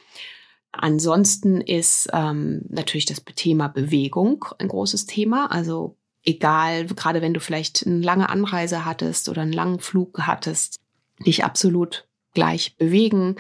Ansonsten 0.73 1.61
ist 1.61 2.09
ähm, 2.13 2.63
natürlich 2.69 3.07
das 3.07 3.23
Thema 3.37 3.69
Bewegung 3.69 4.45
ein 4.59 4.69
großes 4.69 5.07
Thema. 5.07 5.51
Also 5.51 5.97
egal, 6.25 6.87
gerade 6.87 7.21
wenn 7.21 7.35
du 7.35 7.41
vielleicht 7.41 7.87
eine 7.87 8.01
lange 8.01 8.29
Anreise 8.29 8.85
hattest 8.85 9.29
oder 9.29 9.43
einen 9.43 9.53
langen 9.53 9.81
Flug 9.81 10.21
hattest, 10.23 10.81
dich 11.25 11.45
absolut 11.45 12.09
gleich 12.35 12.77
bewegen, 12.77 13.37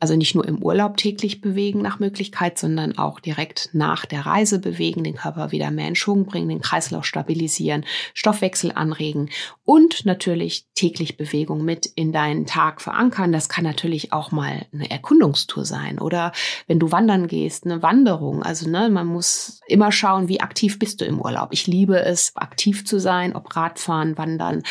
also 0.00 0.14
nicht 0.14 0.34
nur 0.34 0.46
im 0.46 0.62
Urlaub 0.62 0.96
täglich 0.96 1.40
bewegen 1.40 1.82
nach 1.82 1.98
Möglichkeit, 1.98 2.58
sondern 2.58 2.98
auch 2.98 3.18
direkt 3.18 3.70
nach 3.72 4.06
der 4.06 4.26
Reise 4.26 4.60
bewegen, 4.60 5.02
den 5.02 5.16
Körper 5.16 5.50
wieder 5.50 5.70
mehr 5.70 5.88
in 5.88 5.96
Schwung 5.96 6.24
bringen, 6.24 6.48
den 6.48 6.60
Kreislauf 6.60 7.04
stabilisieren, 7.04 7.84
Stoffwechsel 8.14 8.72
anregen 8.72 9.30
und 9.64 10.06
natürlich 10.06 10.66
täglich 10.74 11.16
Bewegung 11.16 11.64
mit 11.64 11.86
in 11.86 12.12
deinen 12.12 12.46
Tag 12.46 12.80
verankern. 12.80 13.32
Das 13.32 13.48
kann 13.48 13.64
natürlich 13.64 14.12
auch 14.12 14.30
mal 14.30 14.66
eine 14.72 14.90
Erkundungstour 14.90 15.64
sein 15.64 15.98
oder 15.98 16.32
wenn 16.68 16.78
du 16.78 16.92
wandern 16.92 17.26
gehst, 17.26 17.64
eine 17.64 17.82
Wanderung. 17.82 18.42
Also 18.42 18.70
ne, 18.70 18.90
man 18.90 19.06
muss 19.06 19.60
immer 19.66 19.90
schauen, 19.90 20.28
wie 20.28 20.40
aktiv 20.40 20.78
bist 20.78 21.00
du 21.00 21.06
im 21.06 21.20
Urlaub. 21.20 21.48
Ich 21.52 21.66
liebe 21.66 22.00
es, 22.00 22.32
aktiv 22.36 22.86
zu 22.86 23.00
sein, 23.00 23.34
ob 23.34 23.56
Radfahren, 23.56 24.16
Wandern, 24.16 24.62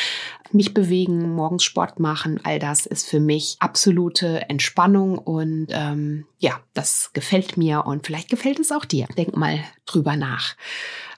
mich 0.53 0.73
bewegen, 0.73 1.33
morgens 1.33 1.63
Sport 1.63 1.99
machen, 1.99 2.39
all 2.43 2.59
das 2.59 2.85
ist 2.85 3.07
für 3.07 3.19
mich 3.19 3.57
absolute 3.59 4.49
Entspannung 4.49 5.17
und 5.17 5.67
ähm, 5.69 6.25
ja, 6.39 6.59
das 6.73 7.11
gefällt 7.13 7.57
mir 7.57 7.85
und 7.85 8.05
vielleicht 8.05 8.29
gefällt 8.29 8.59
es 8.59 8.71
auch 8.71 8.85
dir. 8.85 9.07
Denk 9.17 9.35
mal 9.35 9.59
drüber 9.85 10.15
nach. 10.15 10.55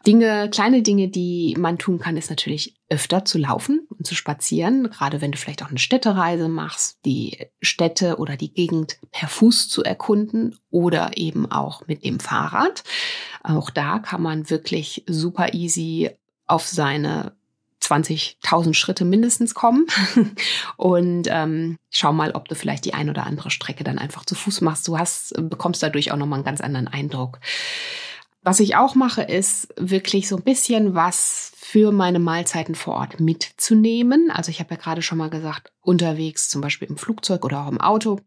Dinge, 0.08 0.50
kleine 0.50 0.82
Dinge, 0.82 1.10
die 1.10 1.56
man 1.60 1.78
tun 1.78 2.00
kann, 2.00 2.16
ist 2.16 2.30
natürlich 2.30 2.76
öfter 2.90 3.26
zu 3.26 3.38
laufen 3.38 3.86
und 3.90 4.08
zu 4.08 4.16
spazieren, 4.16 4.90
gerade 4.90 5.20
wenn 5.20 5.32
du 5.32 5.38
vielleicht 5.38 5.62
auch 5.62 5.70
eine 5.70 5.80
Städtereise 5.80 6.48
machst, 6.48 7.00
die 7.06 7.48
Städte 7.62 8.18
oder 8.18 8.38
die 8.38 8.54
Gegend 8.54 8.98
per 9.12 9.28
Fuß 9.28 9.68
zu 9.68 9.84
erkunden 9.84 10.56
oder 10.70 11.18
eben 11.18 11.52
auch 11.52 11.86
mit 11.88 12.06
dem 12.06 12.20
Fahrrad. 12.22 12.84
Auch 13.44 13.70
da 13.70 14.00
kann 14.00 14.22
man 14.22 14.50
wirklich 14.50 15.04
super 15.06 15.54
easy 15.54 16.12
auf 16.48 16.66
seine 16.66 17.34
20.000 17.82 18.74
Schritte 18.74 19.06
mindestens 19.06 19.54
kommen. 19.54 19.88
Und 20.78 21.28
ähm, 21.30 21.78
schau 21.90 22.14
mal, 22.14 22.32
ob 22.32 22.48
du 22.48 22.56
vielleicht 22.56 22.86
die 22.86 22.94
ein 22.94 23.10
oder 23.10 23.26
andere 23.26 23.52
Strecke 23.52 23.84
dann 23.84 24.00
einfach 24.00 24.26
zu 24.26 24.36
Fuß 24.36 24.62
machst. 24.62 24.88
Du 24.88 24.98
hast, 24.98 25.34
bekommst 25.50 25.82
dadurch 25.82 26.12
auch 26.12 26.18
nochmal 26.18 26.38
einen 26.38 26.46
ganz 26.46 26.62
anderen 26.62 26.88
Eindruck. 26.88 27.40
Was 28.42 28.60
ich 28.60 28.76
auch 28.76 28.96
mache, 28.96 29.22
ist 29.22 29.68
wirklich 29.78 30.28
so 30.28 30.38
ein 30.38 30.44
bisschen 30.44 30.96
was 30.96 31.52
für 31.58 31.92
meine 31.92 32.20
Mahlzeiten 32.20 32.74
vor 32.74 32.96
Ort 32.96 33.20
mitzunehmen. 33.20 34.32
Also 34.32 34.50
ich 34.50 34.60
habe 34.60 34.72
ja 34.72 34.82
gerade 34.82 35.02
schon 35.02 35.18
mal 35.18 35.30
gesagt, 35.30 35.72
unterwegs, 35.82 36.50
zum 36.50 36.62
Beispiel 36.62 36.88
im 36.88 36.98
Flugzeug 36.98 37.44
oder 37.46 37.64
auch 37.64 37.68
im 37.68 37.82
Auto, 37.82 38.22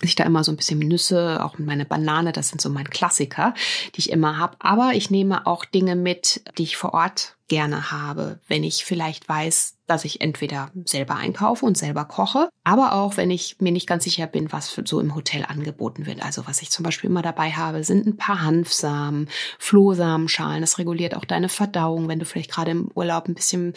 ich 0.00 0.14
da 0.14 0.24
immer 0.24 0.42
so 0.42 0.52
ein 0.52 0.56
bisschen 0.56 0.78
Nüsse, 0.78 1.44
auch 1.44 1.58
meine 1.58 1.84
Banane, 1.84 2.32
das 2.32 2.48
sind 2.48 2.60
so 2.60 2.70
mein 2.70 2.88
Klassiker, 2.90 3.54
die 3.94 4.00
ich 4.00 4.10
immer 4.10 4.38
habe. 4.38 4.56
Aber 4.58 4.92
ich 4.94 5.10
nehme 5.10 5.46
auch 5.46 5.64
Dinge 5.64 5.96
mit, 5.96 6.42
die 6.58 6.64
ich 6.64 6.76
vor 6.76 6.94
Ort 6.94 7.36
gerne 7.48 7.90
habe, 7.90 8.40
wenn 8.48 8.64
ich 8.64 8.84
vielleicht 8.84 9.28
weiß, 9.28 9.76
dass 9.86 10.06
ich 10.06 10.22
entweder 10.22 10.70
selber 10.86 11.16
einkaufe 11.16 11.66
und 11.66 11.76
selber 11.76 12.06
koche, 12.06 12.48
aber 12.64 12.94
auch 12.94 13.18
wenn 13.18 13.30
ich 13.30 13.56
mir 13.60 13.72
nicht 13.72 13.86
ganz 13.86 14.04
sicher 14.04 14.26
bin, 14.26 14.50
was 14.52 14.74
so 14.86 15.00
im 15.00 15.14
Hotel 15.14 15.44
angeboten 15.46 16.06
wird. 16.06 16.22
Also 16.22 16.46
was 16.46 16.62
ich 16.62 16.70
zum 16.70 16.82
Beispiel 16.82 17.10
immer 17.10 17.20
dabei 17.20 17.50
habe, 17.52 17.84
sind 17.84 18.06
ein 18.06 18.16
paar 18.16 18.40
Hanfsamen, 18.40 19.28
Flohsamenschalen. 19.58 20.62
Das 20.62 20.78
reguliert 20.78 21.14
auch 21.14 21.26
deine 21.26 21.50
Verdauung, 21.50 22.08
wenn 22.08 22.18
du 22.18 22.24
vielleicht 22.24 22.50
gerade 22.50 22.70
im 22.70 22.90
Urlaub 22.94 23.28
ein 23.28 23.34
bisschen 23.34 23.74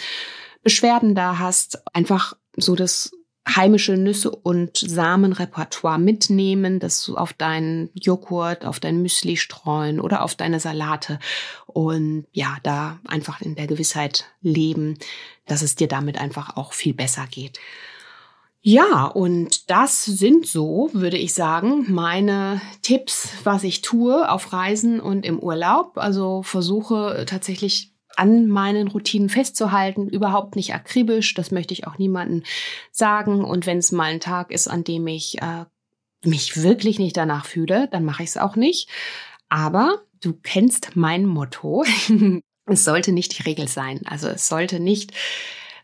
Beschwerden 0.64 1.14
da 1.14 1.38
hast. 1.38 1.84
Einfach 1.94 2.34
so 2.56 2.76
das 2.76 3.12
heimische 3.48 3.96
Nüsse 3.98 4.32
und 4.32 4.78
Samenrepertoire 4.78 6.00
mitnehmen, 6.00 6.80
das 6.80 7.10
auf 7.10 7.34
deinen 7.34 7.90
Joghurt, 7.94 8.66
auf 8.66 8.80
dein 8.80 9.02
Müsli 9.02 9.38
streuen 9.38 10.00
oder 10.00 10.24
auf 10.24 10.36
deine 10.36 10.60
Salate 10.60 11.20
und 11.68 12.26
ja, 12.32 12.58
da 12.64 13.00
einfach 13.06 13.42
in 13.42 13.56
der 13.56 13.68
Gewissheit 13.68 14.26
leben, 14.42 14.98
dass 15.46 15.62
es 15.62 15.76
dir 15.76 15.88
damit 15.88 16.20
einfach 16.20 16.58
auch 16.58 16.74
viel 16.74 16.94
besser 16.94 17.28
geht. 17.30 17.60
Ja, 18.68 19.06
und 19.06 19.70
das 19.70 20.06
sind 20.06 20.48
so, 20.48 20.90
würde 20.94 21.18
ich 21.18 21.36
sagen, 21.36 21.86
meine 21.88 22.60
Tipps, 22.82 23.30
was 23.44 23.64
ich 23.64 23.82
tue 23.82 24.28
auf 24.28 24.54
Reisen 24.54 25.00
und 25.00 25.24
im 25.24 25.38
Urlaub. 25.38 26.00
Also 26.00 26.42
versuche 26.42 27.26
tatsächlich 27.28 27.95
an 28.18 28.48
meinen 28.48 28.88
Routinen 28.88 29.30
festzuhalten, 29.30 30.08
überhaupt 30.08 30.56
nicht 30.56 30.74
akribisch, 30.74 31.34
das 31.34 31.52
möchte 31.52 31.74
ich 31.74 31.88
auch 31.88 31.98
niemandem 31.98 32.44
sagen. 32.92 33.44
Und 33.44 33.66
wenn 33.66 33.78
es 33.80 33.92
mal 33.92 34.12
ein 34.12 34.20
Tag 34.20 34.52
ist, 34.52 34.68
an 34.68 34.84
dem 34.84 35.08
ich 35.08 35.42
äh, 35.42 35.66
mich 36.24 36.62
wirklich 36.62 37.00
nicht 37.00 37.18
danach 37.18 37.46
fühle, 37.46 37.88
dann 37.92 38.06
mache 38.06 38.24
ich 38.24 38.30
es 38.30 38.38
auch 38.38 38.56
nicht. 38.56 38.90
Aber 39.50 40.02
du 40.22 40.34
kennst 40.34 40.96
mein 40.96 41.26
Motto. 41.26 41.84
es 42.66 42.84
sollte 42.84 43.12
nicht 43.12 43.38
die 43.38 43.44
Regel 43.44 43.68
sein. 43.68 44.02
Also 44.06 44.28
es 44.28 44.48
sollte 44.48 44.80
nicht 44.80 45.12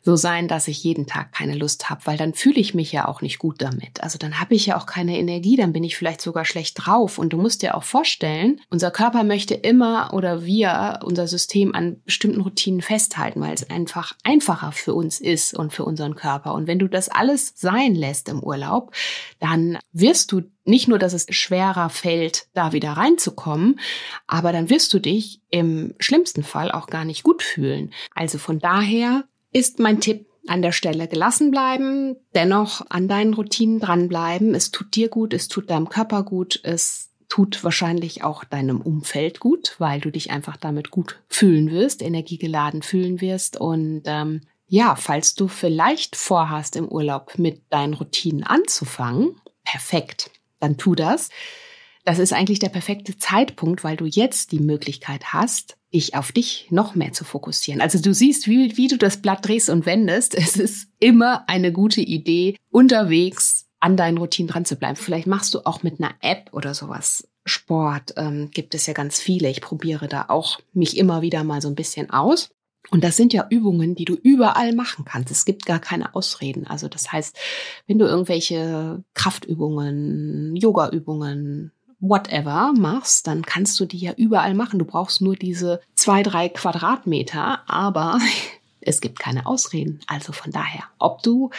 so 0.03 0.15
sein, 0.15 0.47
dass 0.47 0.67
ich 0.67 0.83
jeden 0.83 1.05
Tag 1.05 1.31
keine 1.31 1.55
Lust 1.55 1.89
habe, 1.89 2.01
weil 2.05 2.17
dann 2.17 2.33
fühle 2.33 2.59
ich 2.59 2.73
mich 2.73 2.91
ja 2.91 3.07
auch 3.07 3.21
nicht 3.21 3.37
gut 3.39 3.61
damit. 3.61 4.01
Also 4.01 4.17
dann 4.17 4.39
habe 4.39 4.55
ich 4.55 4.65
ja 4.65 4.77
auch 4.77 4.85
keine 4.85 5.17
Energie, 5.17 5.55
dann 5.55 5.73
bin 5.73 5.83
ich 5.83 5.95
vielleicht 5.95 6.21
sogar 6.21 6.45
schlecht 6.45 6.85
drauf. 6.85 7.17
Und 7.19 7.33
du 7.33 7.37
musst 7.37 7.61
dir 7.61 7.75
auch 7.75 7.83
vorstellen, 7.83 8.61
unser 8.69 8.89
Körper 8.89 9.23
möchte 9.23 9.53
immer 9.53 10.11
oder 10.13 10.43
wir, 10.43 10.99
unser 11.03 11.27
System 11.27 11.75
an 11.75 12.01
bestimmten 12.03 12.41
Routinen 12.41 12.81
festhalten, 12.81 13.41
weil 13.41 13.53
es 13.53 13.69
einfach 13.69 14.13
einfacher 14.23 14.71
für 14.71 14.93
uns 14.93 15.19
ist 15.19 15.53
und 15.53 15.71
für 15.71 15.85
unseren 15.85 16.15
Körper. 16.15 16.53
Und 16.53 16.67
wenn 16.67 16.79
du 16.79 16.87
das 16.87 17.09
alles 17.09 17.53
sein 17.55 17.93
lässt 17.93 18.27
im 18.29 18.41
Urlaub, 18.41 18.93
dann 19.39 19.77
wirst 19.91 20.31
du 20.31 20.41
nicht 20.63 20.87
nur, 20.87 20.99
dass 20.99 21.13
es 21.13 21.25
schwerer 21.29 21.89
fällt, 21.89 22.47
da 22.53 22.71
wieder 22.71 22.91
reinzukommen, 22.91 23.79
aber 24.27 24.51
dann 24.51 24.69
wirst 24.69 24.93
du 24.93 24.99
dich 24.99 25.41
im 25.49 25.95
schlimmsten 25.99 26.43
Fall 26.43 26.71
auch 26.71 26.87
gar 26.87 27.03
nicht 27.03 27.23
gut 27.23 27.41
fühlen. 27.41 27.91
Also 28.13 28.37
von 28.37 28.59
daher 28.59 29.25
ist 29.51 29.79
mein 29.79 29.99
Tipp 29.99 30.27
an 30.47 30.61
der 30.61 30.71
Stelle 30.71 31.07
gelassen 31.07 31.51
bleiben, 31.51 32.15
dennoch 32.33 32.85
an 32.89 33.07
deinen 33.07 33.33
Routinen 33.33 33.79
dranbleiben. 33.79 34.55
Es 34.55 34.71
tut 34.71 34.95
dir 34.95 35.09
gut, 35.09 35.33
es 35.33 35.47
tut 35.47 35.69
deinem 35.69 35.89
Körper 35.89 36.23
gut, 36.23 36.59
es 36.63 37.11
tut 37.29 37.63
wahrscheinlich 37.63 38.23
auch 38.23 38.43
deinem 38.43 38.81
Umfeld 38.81 39.39
gut, 39.39 39.75
weil 39.77 40.01
du 40.01 40.11
dich 40.11 40.31
einfach 40.31 40.57
damit 40.57 40.91
gut 40.91 41.21
fühlen 41.29 41.71
wirst, 41.71 42.01
energiegeladen 42.01 42.81
fühlen 42.81 43.21
wirst. 43.21 43.55
Und 43.55 44.01
ähm, 44.05 44.41
ja, 44.67 44.95
falls 44.95 45.35
du 45.35 45.47
vielleicht 45.47 46.15
vorhast, 46.15 46.75
im 46.75 46.87
Urlaub 46.87 47.37
mit 47.37 47.61
deinen 47.69 47.93
Routinen 47.93 48.43
anzufangen, 48.43 49.39
perfekt, 49.63 50.31
dann 50.59 50.77
tu 50.77 50.95
das. 50.95 51.29
Das 52.03 52.19
ist 52.19 52.33
eigentlich 52.33 52.59
der 52.59 52.69
perfekte 52.69 53.17
Zeitpunkt, 53.17 53.83
weil 53.83 53.95
du 53.95 54.05
jetzt 54.05 54.51
die 54.51 54.59
Möglichkeit 54.59 55.33
hast, 55.33 55.77
dich 55.93 56.15
auf 56.15 56.31
dich 56.31 56.67
noch 56.69 56.95
mehr 56.95 57.13
zu 57.13 57.23
fokussieren. 57.23 57.81
Also 57.81 57.99
du 57.99 58.13
siehst, 58.13 58.47
wie, 58.47 58.77
wie 58.77 58.87
du 58.87 58.97
das 58.97 59.17
Blatt 59.17 59.45
drehst 59.45 59.69
und 59.69 59.85
wendest. 59.85 60.35
Es 60.35 60.55
ist 60.55 60.89
immer 60.99 61.43
eine 61.47 61.71
gute 61.71 62.01
Idee, 62.01 62.55
unterwegs 62.69 63.67
an 63.79 63.97
deinen 63.97 64.17
Routinen 64.17 64.49
dran 64.49 64.65
zu 64.65 64.75
bleiben. 64.75 64.95
Vielleicht 64.95 65.27
machst 65.27 65.53
du 65.53 65.65
auch 65.65 65.83
mit 65.83 65.99
einer 65.99 66.13
App 66.21 66.49
oder 66.53 66.73
sowas 66.73 67.27
Sport. 67.45 68.13
Ähm, 68.17 68.49
gibt 68.51 68.75
es 68.75 68.85
ja 68.85 68.93
ganz 68.93 69.19
viele. 69.19 69.49
Ich 69.49 69.61
probiere 69.61 70.07
da 70.07 70.25
auch 70.29 70.59
mich 70.73 70.97
immer 70.97 71.21
wieder 71.21 71.43
mal 71.43 71.61
so 71.61 71.67
ein 71.67 71.75
bisschen 71.75 72.09
aus. 72.11 72.49
Und 72.89 73.03
das 73.03 73.15
sind 73.15 73.31
ja 73.31 73.47
Übungen, 73.49 73.95
die 73.95 74.05
du 74.05 74.15
überall 74.15 74.73
machen 74.73 75.05
kannst. 75.05 75.31
Es 75.31 75.45
gibt 75.45 75.65
gar 75.65 75.79
keine 75.79 76.15
Ausreden. 76.15 76.67
Also 76.67 76.87
das 76.87 77.11
heißt, 77.11 77.37
wenn 77.87 77.99
du 77.99 78.05
irgendwelche 78.05 79.03
Kraftübungen, 79.13 80.55
Yogaübungen, 80.55 81.71
whatever 82.01 82.73
machst, 82.75 83.27
dann 83.27 83.43
kannst 83.43 83.79
du 83.79 83.85
die 83.85 83.99
ja 83.99 84.13
überall 84.13 84.55
machen. 84.55 84.79
Du 84.79 84.85
brauchst 84.85 85.21
nur 85.21 85.35
diese 85.35 85.79
zwei, 85.95 86.23
drei 86.23 86.49
Quadratmeter, 86.49 87.61
aber 87.69 88.19
es 88.81 88.99
gibt 88.99 89.19
keine 89.19 89.45
Ausreden. 89.45 90.01
Also 90.07 90.33
von 90.33 90.51
daher, 90.51 90.83
ob 90.97 91.23
du 91.23 91.51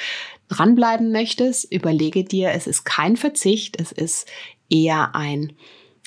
dranbleiben 0.48 1.12
möchtest, 1.12 1.72
überlege 1.72 2.24
dir, 2.24 2.50
es 2.50 2.66
ist 2.66 2.84
kein 2.84 3.16
Verzicht, 3.16 3.80
es 3.80 3.92
ist 3.92 4.28
eher 4.68 5.14
ein, 5.14 5.52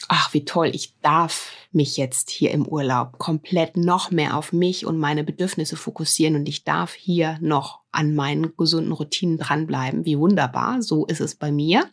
ach 0.09 0.33
wie 0.33 0.43
toll, 0.43 0.69
ich 0.73 0.93
darf 1.01 1.51
mich 1.71 1.95
jetzt 1.95 2.29
hier 2.29 2.51
im 2.51 2.67
Urlaub 2.67 3.17
komplett 3.17 3.77
noch 3.77 4.11
mehr 4.11 4.37
auf 4.37 4.51
mich 4.51 4.85
und 4.85 4.97
meine 4.97 5.23
Bedürfnisse 5.23 5.77
fokussieren 5.77 6.35
und 6.35 6.47
ich 6.49 6.65
darf 6.65 6.93
hier 6.93 7.37
noch 7.41 7.79
an 7.91 8.13
meinen 8.13 8.55
gesunden 8.57 8.91
Routinen 8.91 9.37
dranbleiben. 9.37 10.05
Wie 10.05 10.19
wunderbar, 10.19 10.81
so 10.81 11.05
ist 11.05 11.21
es 11.21 11.35
bei 11.35 11.51
mir 11.51 11.89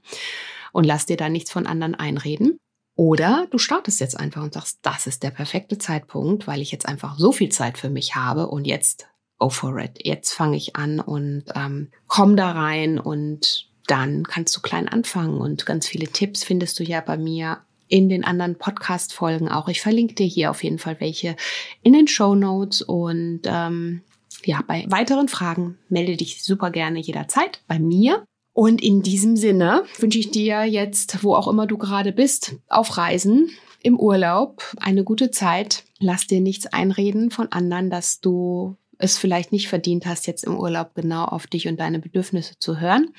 und 0.72 0.84
lass 0.84 1.06
dir 1.06 1.16
da 1.16 1.28
nichts 1.28 1.52
von 1.52 1.66
anderen 1.66 1.94
einreden. 1.94 2.58
Oder 2.94 3.46
du 3.50 3.58
startest 3.58 4.00
jetzt 4.00 4.18
einfach 4.18 4.42
und 4.42 4.54
sagst, 4.54 4.80
das 4.82 5.06
ist 5.06 5.22
der 5.22 5.30
perfekte 5.30 5.78
Zeitpunkt, 5.78 6.46
weil 6.46 6.60
ich 6.60 6.72
jetzt 6.72 6.86
einfach 6.86 7.18
so 7.18 7.32
viel 7.32 7.48
Zeit 7.48 7.78
für 7.78 7.88
mich 7.88 8.14
habe 8.14 8.48
und 8.48 8.66
jetzt 8.66 9.06
go 9.38 9.48
for 9.48 9.78
it. 9.78 9.98
Jetzt 10.04 10.32
fange 10.32 10.56
ich 10.56 10.76
an 10.76 11.00
und 11.00 11.44
ähm, 11.54 11.90
komm 12.06 12.36
da 12.36 12.52
rein 12.52 12.98
und 12.98 13.68
dann 13.86 14.24
kannst 14.24 14.56
du 14.56 14.60
klein 14.60 14.88
anfangen 14.88 15.40
und 15.40 15.66
ganz 15.66 15.88
viele 15.88 16.06
Tipps 16.06 16.44
findest 16.44 16.78
du 16.78 16.84
ja 16.84 17.00
bei 17.00 17.16
mir 17.16 17.58
in 17.88 18.08
den 18.08 18.24
anderen 18.24 18.56
Podcast-Folgen 18.56 19.48
auch. 19.48 19.68
Ich 19.68 19.80
verlinke 19.80 20.14
dir 20.14 20.26
hier 20.26 20.50
auf 20.50 20.62
jeden 20.62 20.78
Fall 20.78 21.00
welche 21.00 21.36
in 21.82 21.92
den 21.92 22.08
Show 22.08 22.34
Notes 22.34 22.82
und 22.82 23.40
ähm, 23.44 24.02
ja, 24.44 24.62
bei 24.66 24.86
weiteren 24.88 25.28
Fragen 25.28 25.78
melde 25.88 26.16
dich 26.16 26.42
super 26.42 26.70
gerne 26.70 27.00
jederzeit 27.00 27.62
bei 27.66 27.78
mir. 27.78 28.24
Und 28.52 28.82
in 28.82 29.02
diesem 29.02 29.36
Sinne 29.36 29.84
wünsche 29.98 30.18
ich 30.18 30.30
dir 30.30 30.64
jetzt, 30.64 31.22
wo 31.22 31.34
auch 31.34 31.48
immer 31.48 31.66
du 31.66 31.78
gerade 31.78 32.12
bist, 32.12 32.56
auf 32.68 32.98
Reisen, 32.98 33.50
im 33.82 33.98
Urlaub, 33.98 34.62
eine 34.78 35.04
gute 35.04 35.30
Zeit. 35.30 35.84
Lass 35.98 36.26
dir 36.26 36.40
nichts 36.40 36.66
einreden 36.66 37.30
von 37.30 37.50
anderen, 37.50 37.90
dass 37.90 38.20
du 38.20 38.76
es 38.98 39.18
vielleicht 39.18 39.52
nicht 39.52 39.68
verdient 39.68 40.06
hast, 40.06 40.26
jetzt 40.26 40.44
im 40.44 40.56
Urlaub 40.56 40.94
genau 40.94 41.24
auf 41.24 41.46
dich 41.46 41.66
und 41.66 41.80
deine 41.80 41.98
Bedürfnisse 41.98 42.58
zu 42.58 42.78
hören. 42.78 43.10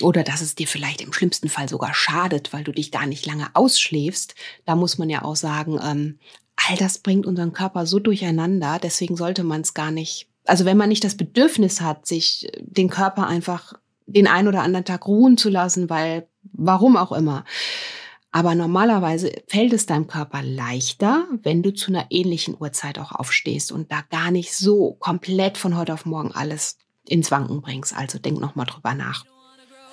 Oder 0.00 0.22
dass 0.22 0.40
es 0.40 0.54
dir 0.54 0.66
vielleicht 0.66 1.00
im 1.00 1.12
schlimmsten 1.12 1.48
Fall 1.48 1.68
sogar 1.68 1.92
schadet, 1.92 2.52
weil 2.52 2.64
du 2.64 2.72
dich 2.72 2.90
gar 2.92 3.06
nicht 3.06 3.26
lange 3.26 3.48
ausschläfst. 3.54 4.34
Da 4.64 4.76
muss 4.76 4.96
man 4.96 5.10
ja 5.10 5.22
auch 5.22 5.36
sagen, 5.36 5.78
ähm, 5.82 6.18
all 6.56 6.76
das 6.76 6.98
bringt 6.98 7.26
unseren 7.26 7.52
Körper 7.52 7.84
so 7.84 7.98
durcheinander. 7.98 8.78
Deswegen 8.82 9.16
sollte 9.16 9.44
man 9.44 9.62
es 9.62 9.74
gar 9.74 9.90
nicht, 9.90 10.28
also 10.44 10.64
wenn 10.64 10.76
man 10.76 10.88
nicht 10.88 11.04
das 11.04 11.16
Bedürfnis 11.16 11.80
hat, 11.80 12.06
sich 12.06 12.48
den 12.60 12.88
Körper 12.88 13.26
einfach 13.26 13.74
den 14.08 14.26
einen 14.26 14.48
oder 14.48 14.62
anderen 14.62 14.84
Tag 14.84 15.06
ruhen 15.06 15.36
zu 15.36 15.50
lassen, 15.50 15.88
weil 15.90 16.28
warum 16.52 16.96
auch 16.96 17.12
immer. 17.12 17.44
Aber 18.30 18.54
normalerweise 18.54 19.32
fällt 19.46 19.72
es 19.72 19.86
deinem 19.86 20.06
Körper 20.06 20.42
leichter, 20.42 21.26
wenn 21.42 21.62
du 21.62 21.72
zu 21.72 21.90
einer 21.90 22.06
ähnlichen 22.10 22.56
Uhrzeit 22.58 22.98
auch 22.98 23.12
aufstehst 23.12 23.72
und 23.72 23.90
da 23.90 24.02
gar 24.10 24.30
nicht 24.30 24.54
so 24.54 24.96
komplett 24.98 25.56
von 25.56 25.76
heute 25.76 25.94
auf 25.94 26.04
morgen 26.04 26.32
alles 26.32 26.76
ins 27.06 27.30
Wanken 27.30 27.62
bringst. 27.62 27.96
Also 27.96 28.18
denk 28.18 28.38
nochmal 28.40 28.66
drüber 28.66 28.94
nach. 28.94 29.24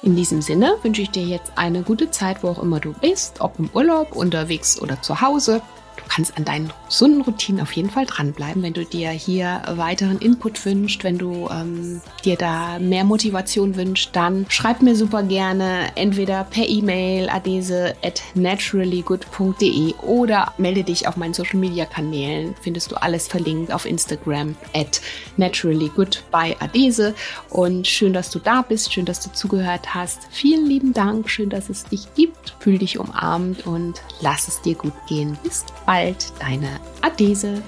In 0.01 0.15
diesem 0.15 0.41
Sinne 0.41 0.75
wünsche 0.83 1.01
ich 1.01 1.09
dir 1.11 1.23
jetzt 1.23 1.53
eine 1.55 1.81
gute 1.81 2.11
Zeit, 2.11 2.43
wo 2.43 2.49
auch 2.49 2.61
immer 2.61 2.79
du 2.79 2.93
bist, 2.93 3.41
ob 3.41 3.57
im 3.57 3.69
Urlaub, 3.73 4.15
unterwegs 4.15 4.79
oder 4.79 5.01
zu 5.01 5.21
Hause. 5.21 5.61
Du 5.97 6.03
kannst 6.07 6.37
an 6.37 6.45
deinen 6.45 6.71
gesunden 6.87 7.21
Routinen 7.21 7.61
auf 7.61 7.71
jeden 7.73 7.89
Fall 7.89 8.05
dranbleiben, 8.05 8.63
wenn 8.63 8.73
du 8.73 8.85
dir 8.85 9.09
hier 9.09 9.61
weiteren 9.67 10.19
Input 10.19 10.65
wünschst, 10.65 11.03
wenn 11.03 11.17
du 11.17 11.49
ähm, 11.49 12.01
dir 12.23 12.35
da 12.35 12.79
mehr 12.79 13.03
Motivation 13.03 13.75
wünschst, 13.75 14.15
dann 14.15 14.45
schreib 14.49 14.81
mir 14.81 14.95
super 14.95 15.23
gerne 15.23 15.91
entweder 15.95 16.43
per 16.43 16.67
E-Mail 16.67 17.29
adese 17.29 17.95
at 18.03 18.21
naturallygood.de 18.33 19.93
oder 20.03 20.53
melde 20.57 20.83
dich 20.83 21.07
auf 21.07 21.17
meinen 21.17 21.33
Social 21.33 21.59
Media 21.59 21.85
Kanälen. 21.85 22.55
Findest 22.61 22.91
du 22.91 22.95
alles 22.95 23.27
verlinkt 23.27 23.71
auf 23.71 23.85
Instagram 23.85 24.55
at 24.73 25.01
naturallygood 25.37 26.23
by 26.31 26.55
Adese. 26.59 27.13
Und 27.49 27.87
schön, 27.87 28.13
dass 28.13 28.29
du 28.29 28.39
da 28.39 28.61
bist, 28.61 28.93
schön, 28.93 29.05
dass 29.05 29.19
du 29.21 29.31
zugehört 29.31 29.93
hast. 29.93 30.27
Vielen 30.31 30.65
lieben 30.65 30.93
Dank, 30.93 31.29
schön, 31.29 31.49
dass 31.49 31.69
es 31.69 31.85
dich 31.85 32.13
gibt. 32.15 32.55
Fühl 32.59 32.77
dich 32.77 32.99
umarmt 32.99 33.65
und 33.65 34.01
lass 34.21 34.47
es 34.47 34.61
dir 34.61 34.75
gut 34.75 34.93
gehen. 35.07 35.37
Bis 35.43 35.65
bald, 35.85 36.33
deine 36.39 36.79
Adese. 37.01 37.61